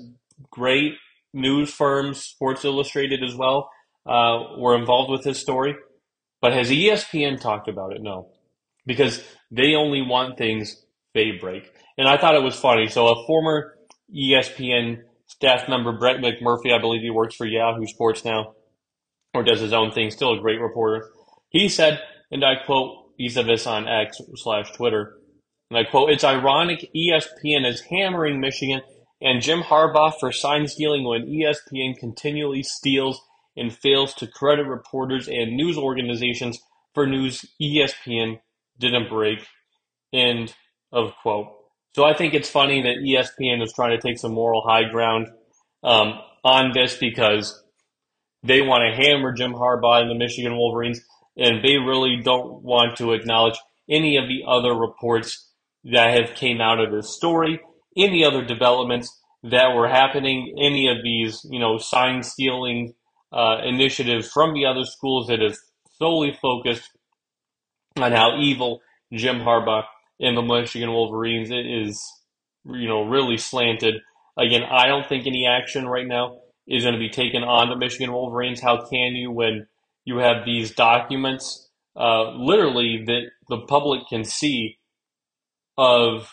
great 0.51 0.93
news 1.33 1.73
firms, 1.73 2.21
Sports 2.21 2.63
Illustrated 2.63 3.23
as 3.23 3.35
well, 3.35 3.71
uh, 4.05 4.55
were 4.57 4.77
involved 4.77 5.11
with 5.11 5.23
this 5.23 5.39
story. 5.39 5.75
But 6.41 6.53
has 6.53 6.69
ESPN 6.69 7.39
talked 7.41 7.67
about 7.67 7.93
it? 7.93 8.01
No, 8.01 8.29
because 8.85 9.23
they 9.49 9.73
only 9.73 10.01
want 10.03 10.37
things 10.37 10.85
they 11.15 11.31
break. 11.31 11.71
And 11.97 12.07
I 12.07 12.17
thought 12.17 12.35
it 12.35 12.43
was 12.43 12.55
funny. 12.55 12.87
So 12.87 13.07
a 13.07 13.25
former 13.25 13.75
ESPN 14.15 15.01
staff 15.25 15.67
member, 15.67 15.97
Brett 15.97 16.17
McMurphy, 16.17 16.73
I 16.73 16.79
believe 16.79 17.01
he 17.01 17.09
works 17.09 17.35
for 17.35 17.45
Yahoo 17.45 17.85
Sports 17.87 18.23
now, 18.23 18.53
or 19.33 19.43
does 19.43 19.59
his 19.59 19.73
own 19.73 19.91
thing, 19.91 20.11
still 20.11 20.37
a 20.37 20.39
great 20.39 20.59
reporter. 20.59 21.09
He 21.51 21.69
said, 21.69 22.01
and 22.31 22.43
I 22.43 22.55
quote, 22.65 23.11
he 23.17 23.29
said 23.29 23.45
this 23.45 23.67
on 23.67 23.87
X 23.87 24.17
slash 24.35 24.71
Twitter, 24.71 25.17
and 25.69 25.77
I 25.77 25.83
quote, 25.83 26.09
it's 26.09 26.23
ironic 26.23 26.89
ESPN 26.95 27.65
is 27.65 27.81
hammering 27.81 28.39
Michigan 28.39 28.81
and 29.21 29.41
Jim 29.41 29.61
Harbaugh 29.61 30.13
for 30.19 30.31
sign 30.31 30.67
stealing 30.67 31.05
when 31.05 31.27
ESPN 31.27 31.97
continually 31.97 32.63
steals 32.63 33.21
and 33.55 33.71
fails 33.71 34.13
to 34.15 34.27
credit 34.27 34.65
reporters 34.65 35.27
and 35.27 35.55
news 35.55 35.77
organizations 35.77 36.59
for 36.93 37.05
news 37.05 37.45
ESPN 37.61 38.39
didn't 38.79 39.09
break. 39.09 39.45
End 40.13 40.53
of 40.91 41.13
quote. 41.21 41.47
So 41.95 42.03
I 42.05 42.13
think 42.13 42.33
it's 42.33 42.49
funny 42.49 42.81
that 42.81 42.97
ESPN 43.05 43.61
is 43.61 43.73
trying 43.73 43.91
to 43.91 44.01
take 44.01 44.17
some 44.17 44.33
moral 44.33 44.63
high 44.65 44.89
ground 44.89 45.27
um, 45.83 46.19
on 46.43 46.71
this 46.73 46.97
because 46.97 47.61
they 48.43 48.61
want 48.61 48.83
to 48.83 49.03
hammer 49.03 49.33
Jim 49.33 49.53
Harbaugh 49.53 50.01
and 50.01 50.09
the 50.09 50.15
Michigan 50.15 50.57
Wolverines, 50.57 51.01
and 51.41 51.63
they 51.63 51.77
really 51.77 52.21
don't 52.23 52.61
want 52.61 52.97
to 52.97 53.13
acknowledge 53.13 53.57
any 53.89 54.17
of 54.17 54.27
the 54.27 54.43
other 54.47 54.73
reports 54.73 55.49
that 55.83 56.13
have 56.13 56.35
came 56.35 56.61
out 56.61 56.79
of 56.79 56.91
this 56.91 57.15
story, 57.15 57.59
any 57.97 58.23
other 58.23 58.45
developments 58.45 59.19
that 59.43 59.75
were 59.75 59.87
happening, 59.87 60.55
any 60.61 60.87
of 60.87 60.97
these, 61.03 61.45
you 61.49 61.59
know, 61.59 61.79
sign 61.79 62.21
stealing 62.21 62.93
uh, 63.33 63.57
initiatives 63.65 64.29
from 64.29 64.53
the 64.53 64.65
other 64.65 64.83
schools 64.83 65.27
that 65.27 65.41
is 65.41 65.59
solely 65.97 66.37
focused 66.39 66.89
on 67.97 68.11
how 68.11 68.39
evil 68.39 68.81
Jim 69.11 69.39
Harbaugh 69.39 69.83
and 70.19 70.37
the 70.37 70.43
Michigan 70.43 70.91
Wolverines 70.91 71.49
is, 71.51 71.99
you 72.65 72.87
know, 72.87 73.03
really 73.03 73.37
slanted. 73.37 73.95
Again, 74.37 74.61
I 74.63 74.87
don't 74.87 75.09
think 75.09 75.25
any 75.25 75.47
action 75.47 75.87
right 75.87 76.07
now 76.07 76.37
is 76.67 76.83
going 76.83 76.93
to 76.93 76.99
be 76.99 77.09
taken 77.09 77.43
on 77.43 77.69
the 77.69 77.75
Michigan 77.75 78.13
Wolverines. 78.13 78.61
How 78.61 78.85
can 78.85 79.15
you 79.15 79.31
when 79.31 79.65
you 80.05 80.17
have 80.17 80.45
these 80.45 80.73
documents, 80.73 81.69
uh, 81.95 82.31
literally 82.31 83.03
that 83.05 83.23
the 83.49 83.59
public 83.67 84.01
can 84.09 84.23
see 84.23 84.77
of, 85.77 86.29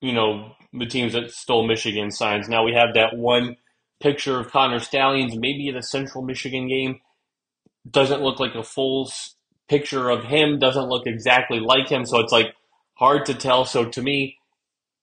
you 0.00 0.12
know, 0.12 0.52
the 0.72 0.86
teams 0.86 1.12
that 1.14 1.30
stole 1.30 1.66
Michigan 1.66 2.10
signs. 2.10 2.48
Now 2.48 2.64
we 2.64 2.74
have 2.74 2.94
that 2.94 3.16
one 3.16 3.56
picture 4.00 4.38
of 4.38 4.50
Connor 4.50 4.78
Stalions, 4.78 5.34
maybe 5.36 5.68
a 5.70 5.82
Central 5.82 6.24
Michigan 6.24 6.68
game. 6.68 7.00
Doesn't 7.88 8.22
look 8.22 8.38
like 8.38 8.54
a 8.54 8.62
full 8.62 9.10
picture 9.68 10.10
of 10.10 10.24
him, 10.24 10.58
doesn't 10.58 10.88
look 10.88 11.06
exactly 11.06 11.60
like 11.60 11.88
him. 11.88 12.04
So 12.04 12.20
it's 12.20 12.32
like 12.32 12.54
hard 12.94 13.26
to 13.26 13.34
tell. 13.34 13.64
So 13.64 13.86
to 13.86 14.02
me, 14.02 14.36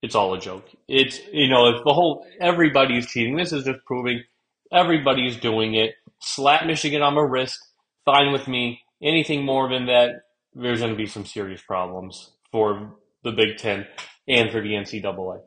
it's 0.01 0.15
all 0.15 0.33
a 0.33 0.39
joke. 0.39 0.69
It's, 0.87 1.19
you 1.31 1.49
know, 1.49 1.69
it's 1.69 1.83
the 1.83 1.93
whole, 1.93 2.25
everybody's 2.39 3.07
cheating. 3.07 3.35
This 3.35 3.51
is 3.51 3.65
just 3.65 3.83
proving 3.85 4.23
everybody's 4.71 5.37
doing 5.37 5.73
it. 5.73 5.95
Slap 6.19 6.65
Michigan 6.65 7.01
on 7.01 7.15
my 7.15 7.21
wrist, 7.21 7.59
fine 8.05 8.31
with 8.31 8.47
me. 8.47 8.81
Anything 9.01 9.45
more 9.45 9.69
than 9.69 9.85
that, 9.85 10.21
there's 10.53 10.79
going 10.79 10.91
to 10.91 10.97
be 10.97 11.05
some 11.05 11.25
serious 11.25 11.61
problems 11.61 12.31
for 12.51 12.95
the 13.23 13.31
Big 13.31 13.57
Ten 13.57 13.85
and 14.27 14.51
for 14.51 14.61
the 14.61 14.69
NCAA. 14.69 15.41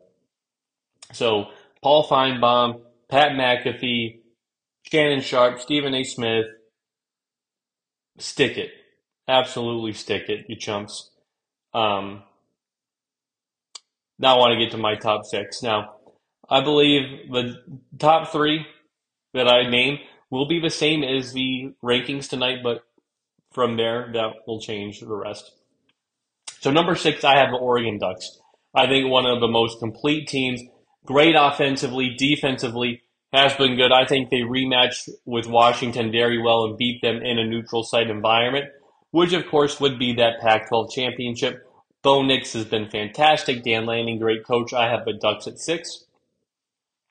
So 1.12 1.46
Paul 1.82 2.06
Finebaum, 2.06 2.82
Pat 3.08 3.32
McAfee, 3.32 4.20
Shannon 4.90 5.20
Sharpe, 5.20 5.60
Stephen 5.60 5.94
A. 5.94 6.04
Smith, 6.04 6.46
stick 8.18 8.56
it. 8.56 8.70
Absolutely 9.26 9.92
stick 9.92 10.28
it, 10.28 10.46
you 10.48 10.56
chumps. 10.56 11.10
Um, 11.72 12.22
now 14.18 14.36
I 14.36 14.38
want 14.38 14.52
to 14.52 14.64
get 14.64 14.72
to 14.72 14.78
my 14.78 14.96
top 14.96 15.24
six. 15.24 15.62
Now, 15.62 15.94
I 16.48 16.62
believe 16.62 17.30
the 17.30 17.54
top 17.98 18.32
three 18.32 18.66
that 19.34 19.48
I 19.48 19.68
name 19.68 19.98
will 20.30 20.46
be 20.46 20.60
the 20.60 20.70
same 20.70 21.02
as 21.02 21.32
the 21.32 21.74
rankings 21.82 22.28
tonight, 22.28 22.58
but 22.62 22.84
from 23.52 23.76
there, 23.76 24.10
that 24.12 24.30
will 24.46 24.60
change 24.60 25.00
the 25.00 25.06
rest. 25.14 25.52
So 26.60 26.70
number 26.70 26.94
six, 26.94 27.24
I 27.24 27.36
have 27.36 27.50
the 27.50 27.56
Oregon 27.56 27.98
Ducks. 27.98 28.38
I 28.74 28.86
think 28.86 29.10
one 29.10 29.26
of 29.26 29.40
the 29.40 29.48
most 29.48 29.80
complete 29.80 30.28
teams 30.28 30.62
great 31.04 31.34
offensively, 31.36 32.14
defensively, 32.16 33.02
has 33.32 33.54
been 33.54 33.76
good. 33.76 33.92
I 33.92 34.06
think 34.06 34.30
they 34.30 34.40
rematched 34.40 35.08
with 35.24 35.46
Washington 35.46 36.12
very 36.12 36.40
well 36.40 36.64
and 36.64 36.76
beat 36.76 37.00
them 37.02 37.16
in 37.16 37.38
a 37.38 37.46
neutral 37.46 37.82
site 37.82 38.10
environment, 38.10 38.66
which 39.10 39.32
of 39.32 39.46
course 39.48 39.80
would 39.80 39.98
be 39.98 40.14
that 40.14 40.40
Pac 40.40 40.68
12 40.68 40.92
championship. 40.92 41.66
Bo 42.02 42.22
Nix 42.22 42.52
has 42.54 42.64
been 42.64 42.88
fantastic. 42.88 43.62
Dan 43.62 43.86
Lanning, 43.86 44.18
great 44.18 44.44
coach. 44.44 44.72
I 44.72 44.88
have 44.88 45.04
the 45.04 45.12
Ducks 45.12 45.46
at 45.46 45.58
six. 45.58 46.04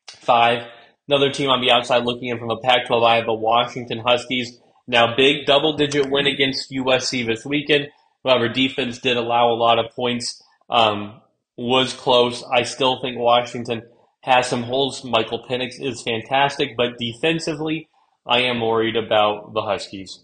Five. 0.07 0.63
Another 1.09 1.31
team 1.31 1.49
on 1.49 1.59
the 1.59 1.71
outside 1.71 2.05
looking 2.05 2.27
in 2.27 2.37
from 2.37 2.49
the 2.49 2.57
Pac 2.57 2.85
12, 2.85 3.01
I 3.03 3.15
have 3.15 3.25
the 3.25 3.33
Washington 3.33 3.97
Huskies. 3.97 4.59
Now, 4.87 5.15
big 5.15 5.47
double 5.47 5.75
digit 5.75 6.11
win 6.11 6.27
against 6.27 6.69
USC 6.69 7.25
this 7.25 7.43
weekend. 7.43 7.87
However, 8.23 8.47
defense 8.47 8.99
did 8.99 9.17
allow 9.17 9.49
a 9.49 9.57
lot 9.57 9.79
of 9.79 9.91
points. 9.95 10.39
Um, 10.69 11.19
was 11.57 11.93
close. 11.93 12.43
I 12.53 12.61
still 12.61 13.01
think 13.01 13.17
Washington 13.17 13.81
has 14.21 14.47
some 14.47 14.61
holes. 14.61 15.03
Michael 15.03 15.43
Penix 15.49 15.81
is 15.81 16.03
fantastic, 16.03 16.77
but 16.77 16.99
defensively, 16.99 17.89
I 18.27 18.41
am 18.41 18.61
worried 18.61 18.95
about 18.95 19.55
the 19.55 19.61
Huskies. 19.61 20.23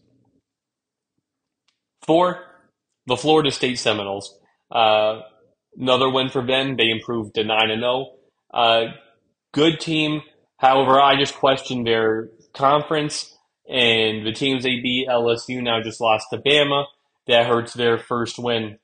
Four, 2.05 2.43
the 3.07 3.17
Florida 3.17 3.49
State 3.49 3.79
Seminoles. 3.79 4.37
Uh, 4.69 5.21
another 5.75 6.11
win 6.11 6.29
for 6.29 6.45
them. 6.45 6.77
They 6.77 6.91
improved 6.91 7.33
to 7.35 7.43
9 7.43 7.71
and 7.71 7.81
0. 7.81 8.11
Uh, 8.53 8.83
good 9.51 9.79
team. 9.79 10.21
However, 10.65 10.99
I 10.99 11.15
just 11.15 11.35
question 11.35 11.83
their 11.83 12.29
conference 12.55 13.37
and 13.69 14.25
the 14.25 14.31
teams 14.31 14.63
they 14.63 14.79
beat. 14.79 15.07
LSU 15.07 15.61
now 15.61 15.79
just 15.83 16.01
lost 16.01 16.25
to 16.31 16.39
Bama. 16.39 16.85
That 17.27 17.45
hurts 17.45 17.73
their 17.73 17.99
first 17.99 18.39
win 18.39 18.79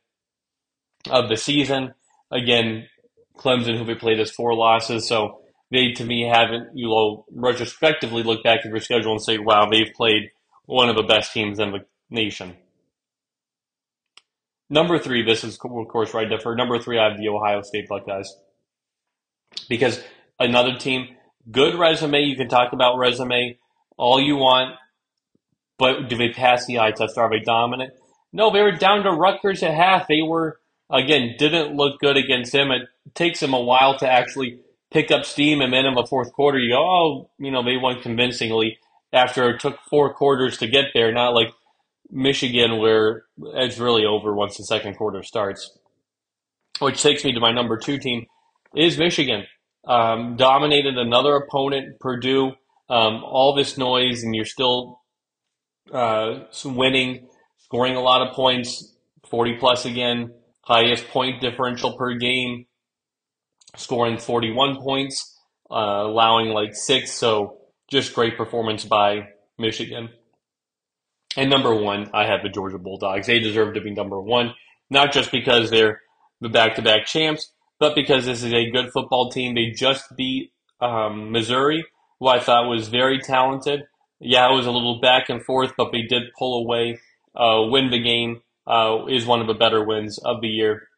of 1.09 1.27
the 1.27 1.37
season. 1.37 1.95
Again, 2.29 2.87
Clemson, 3.35 3.79
who 3.79 3.85
they 3.85 3.95
played, 3.95 4.19
has 4.19 4.29
four 4.29 4.53
losses, 4.53 5.07
so 5.07 5.41
they 5.71 5.93
to 5.93 6.05
me 6.05 6.21
haven't, 6.21 6.77
you 6.77 6.87
know, 6.87 7.25
retrospectively 7.31 8.21
look 8.21 8.43
back 8.43 8.59
at 8.63 8.71
their 8.71 8.79
schedule 8.79 9.13
and 9.13 9.23
say, 9.23 9.39
wow, 9.39 9.67
they've 9.67 9.93
played 9.95 10.29
one 10.67 10.87
of 10.87 10.95
the 10.95 11.01
best 11.01 11.33
teams 11.33 11.57
in 11.57 11.71
the 11.71 11.79
nation. 12.11 12.57
Number 14.69 14.99
three, 14.99 15.23
this 15.23 15.43
is 15.43 15.55
of 15.55 15.87
course 15.87 16.13
right 16.13 16.27
For 16.43 16.55
Number 16.55 16.77
three, 16.77 16.99
I 16.99 17.09
have 17.09 17.17
the 17.17 17.29
Ohio 17.29 17.63
State 17.63 17.89
Buckeyes 17.89 18.31
because 19.67 19.99
another 20.39 20.77
team 20.77 21.15
good 21.49 21.75
resume. 21.75 22.21
You 22.21 22.35
can 22.35 22.49
talk 22.49 22.73
about 22.73 22.97
resume 22.97 23.57
all 23.97 24.19
you 24.19 24.35
want, 24.35 24.75
but 25.77 26.09
do 26.09 26.17
they 26.17 26.29
pass 26.29 26.65
the 26.65 26.79
eye 26.79 26.91
test? 26.91 27.17
Are 27.17 27.29
they 27.29 27.39
dominant? 27.39 27.93
No, 28.33 28.51
they 28.51 28.61
were 28.61 28.71
down 28.71 29.03
to 29.03 29.11
Rutgers 29.11 29.63
at 29.63 29.73
half. 29.73 30.07
They 30.07 30.21
were 30.21 30.59
again 30.89 31.35
didn't 31.37 31.75
look 31.75 31.99
good 31.99 32.17
against 32.17 32.53
him. 32.53 32.71
It 32.71 32.83
takes 33.13 33.39
them 33.39 33.53
a 33.53 33.61
while 33.61 33.97
to 33.99 34.09
actually 34.09 34.59
pick 34.91 35.09
up 35.09 35.25
steam, 35.25 35.61
and 35.61 35.73
then 35.73 35.85
in 35.85 35.95
the 35.95 36.05
fourth 36.05 36.33
quarter, 36.33 36.59
you 36.59 36.73
go, 36.73 36.79
oh, 36.79 37.29
you 37.39 37.51
know, 37.51 37.63
they 37.63 37.77
won 37.77 38.01
convincingly. 38.01 38.77
After 39.13 39.49
it 39.49 39.59
took 39.59 39.77
four 39.89 40.13
quarters 40.13 40.57
to 40.59 40.67
get 40.67 40.85
there, 40.93 41.11
not 41.11 41.33
like 41.33 41.53
Michigan, 42.09 42.77
where 42.79 43.23
it's 43.37 43.77
really 43.77 44.05
over 44.05 44.33
once 44.33 44.57
the 44.57 44.63
second 44.63 44.95
quarter 44.95 45.23
starts. 45.23 45.77
Which 46.79 47.01
takes 47.01 47.23
me 47.23 47.33
to 47.33 47.39
my 47.39 47.51
number 47.51 47.77
two 47.77 47.97
team 47.97 48.25
is 48.75 48.97
Michigan. 48.97 49.45
Um, 49.85 50.35
dominated 50.35 50.97
another 50.97 51.35
opponent, 51.35 51.99
Purdue. 51.99 52.51
Um, 52.89 53.23
all 53.23 53.55
this 53.55 53.77
noise, 53.77 54.23
and 54.23 54.35
you're 54.35 54.45
still 54.45 55.01
uh, 55.93 56.41
winning, 56.65 57.27
scoring 57.57 57.95
a 57.95 58.01
lot 58.01 58.27
of 58.27 58.33
points, 58.33 58.95
40 59.29 59.57
plus 59.59 59.85
again, 59.85 60.33
highest 60.61 61.07
point 61.07 61.41
differential 61.41 61.97
per 61.97 62.15
game, 62.15 62.65
scoring 63.77 64.17
41 64.17 64.81
points, 64.81 65.39
uh, 65.69 66.03
allowing 66.03 66.49
like 66.49 66.75
six. 66.75 67.11
So 67.11 67.57
just 67.89 68.13
great 68.13 68.37
performance 68.37 68.85
by 68.85 69.29
Michigan. 69.57 70.09
And 71.37 71.49
number 71.49 71.73
one, 71.73 72.09
I 72.13 72.25
have 72.25 72.43
the 72.43 72.49
Georgia 72.49 72.77
Bulldogs. 72.77 73.27
They 73.27 73.39
deserve 73.39 73.75
to 73.75 73.81
be 73.81 73.91
number 73.91 74.19
one, 74.19 74.53
not 74.89 75.13
just 75.13 75.31
because 75.31 75.69
they're 75.69 76.01
the 76.41 76.49
back-to-back 76.49 77.05
champs, 77.05 77.51
but 77.81 77.95
because 77.95 78.27
this 78.27 78.43
is 78.43 78.53
a 78.53 78.69
good 78.69 78.91
football 78.91 79.31
team. 79.31 79.55
They 79.55 79.71
just 79.71 80.15
beat 80.15 80.53
um, 80.79 81.31
Missouri, 81.31 81.83
who 82.19 82.27
I 82.27 82.39
thought 82.39 82.69
was 82.69 82.89
very 82.89 83.19
talented. 83.19 83.85
Yeah, 84.19 84.51
it 84.51 84.55
was 84.55 84.67
a 84.67 84.71
little 84.71 85.01
back 85.01 85.29
and 85.29 85.43
forth, 85.43 85.71
but 85.75 85.91
they 85.91 86.03
did 86.03 86.31
pull 86.37 86.63
away, 86.63 86.99
uh, 87.35 87.63
win 87.69 87.89
the 87.89 88.01
game. 88.01 88.41
Uh, 88.67 89.07
is 89.09 89.25
one 89.25 89.41
of 89.41 89.47
the 89.47 89.55
better 89.55 89.83
wins 89.83 90.19
of 90.19 90.41
the 90.41 90.47
year. 90.47 90.89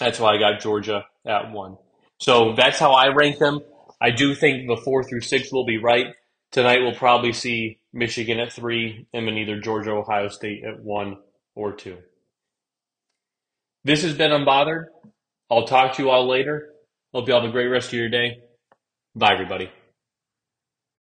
That's 0.00 0.18
why 0.18 0.34
I 0.34 0.38
got 0.38 0.60
Georgia 0.60 1.04
at 1.26 1.52
one. 1.52 1.76
So 2.18 2.54
that's 2.56 2.78
how 2.78 2.92
I 2.92 3.08
rank 3.08 3.38
them. 3.38 3.60
I 4.00 4.10
do 4.10 4.34
think 4.34 4.66
the 4.66 4.80
four 4.82 5.04
through 5.04 5.20
six 5.20 5.52
will 5.52 5.66
be 5.66 5.76
right. 5.76 6.06
Tonight 6.50 6.80
we'll 6.80 6.94
probably 6.94 7.34
see 7.34 7.78
Michigan 7.92 8.40
at 8.40 8.54
three, 8.54 9.06
and 9.12 9.28
then 9.28 9.36
either 9.36 9.60
Georgia, 9.60 9.90
Ohio 9.90 10.28
State 10.28 10.64
at 10.64 10.80
one 10.80 11.18
or 11.54 11.74
two. 11.74 11.98
This 13.84 14.02
has 14.02 14.14
been 14.14 14.30
Unbothered. 14.30 14.86
I'll 15.50 15.66
talk 15.66 15.94
to 15.94 16.02
you 16.02 16.10
all 16.10 16.28
later. 16.28 16.70
Hope 17.14 17.28
you 17.28 17.34
all 17.34 17.40
have 17.40 17.48
a 17.48 17.52
great 17.52 17.68
rest 17.68 17.88
of 17.88 17.94
your 17.94 18.10
day. 18.10 18.38
Bye, 19.14 19.32
everybody. 19.32 19.70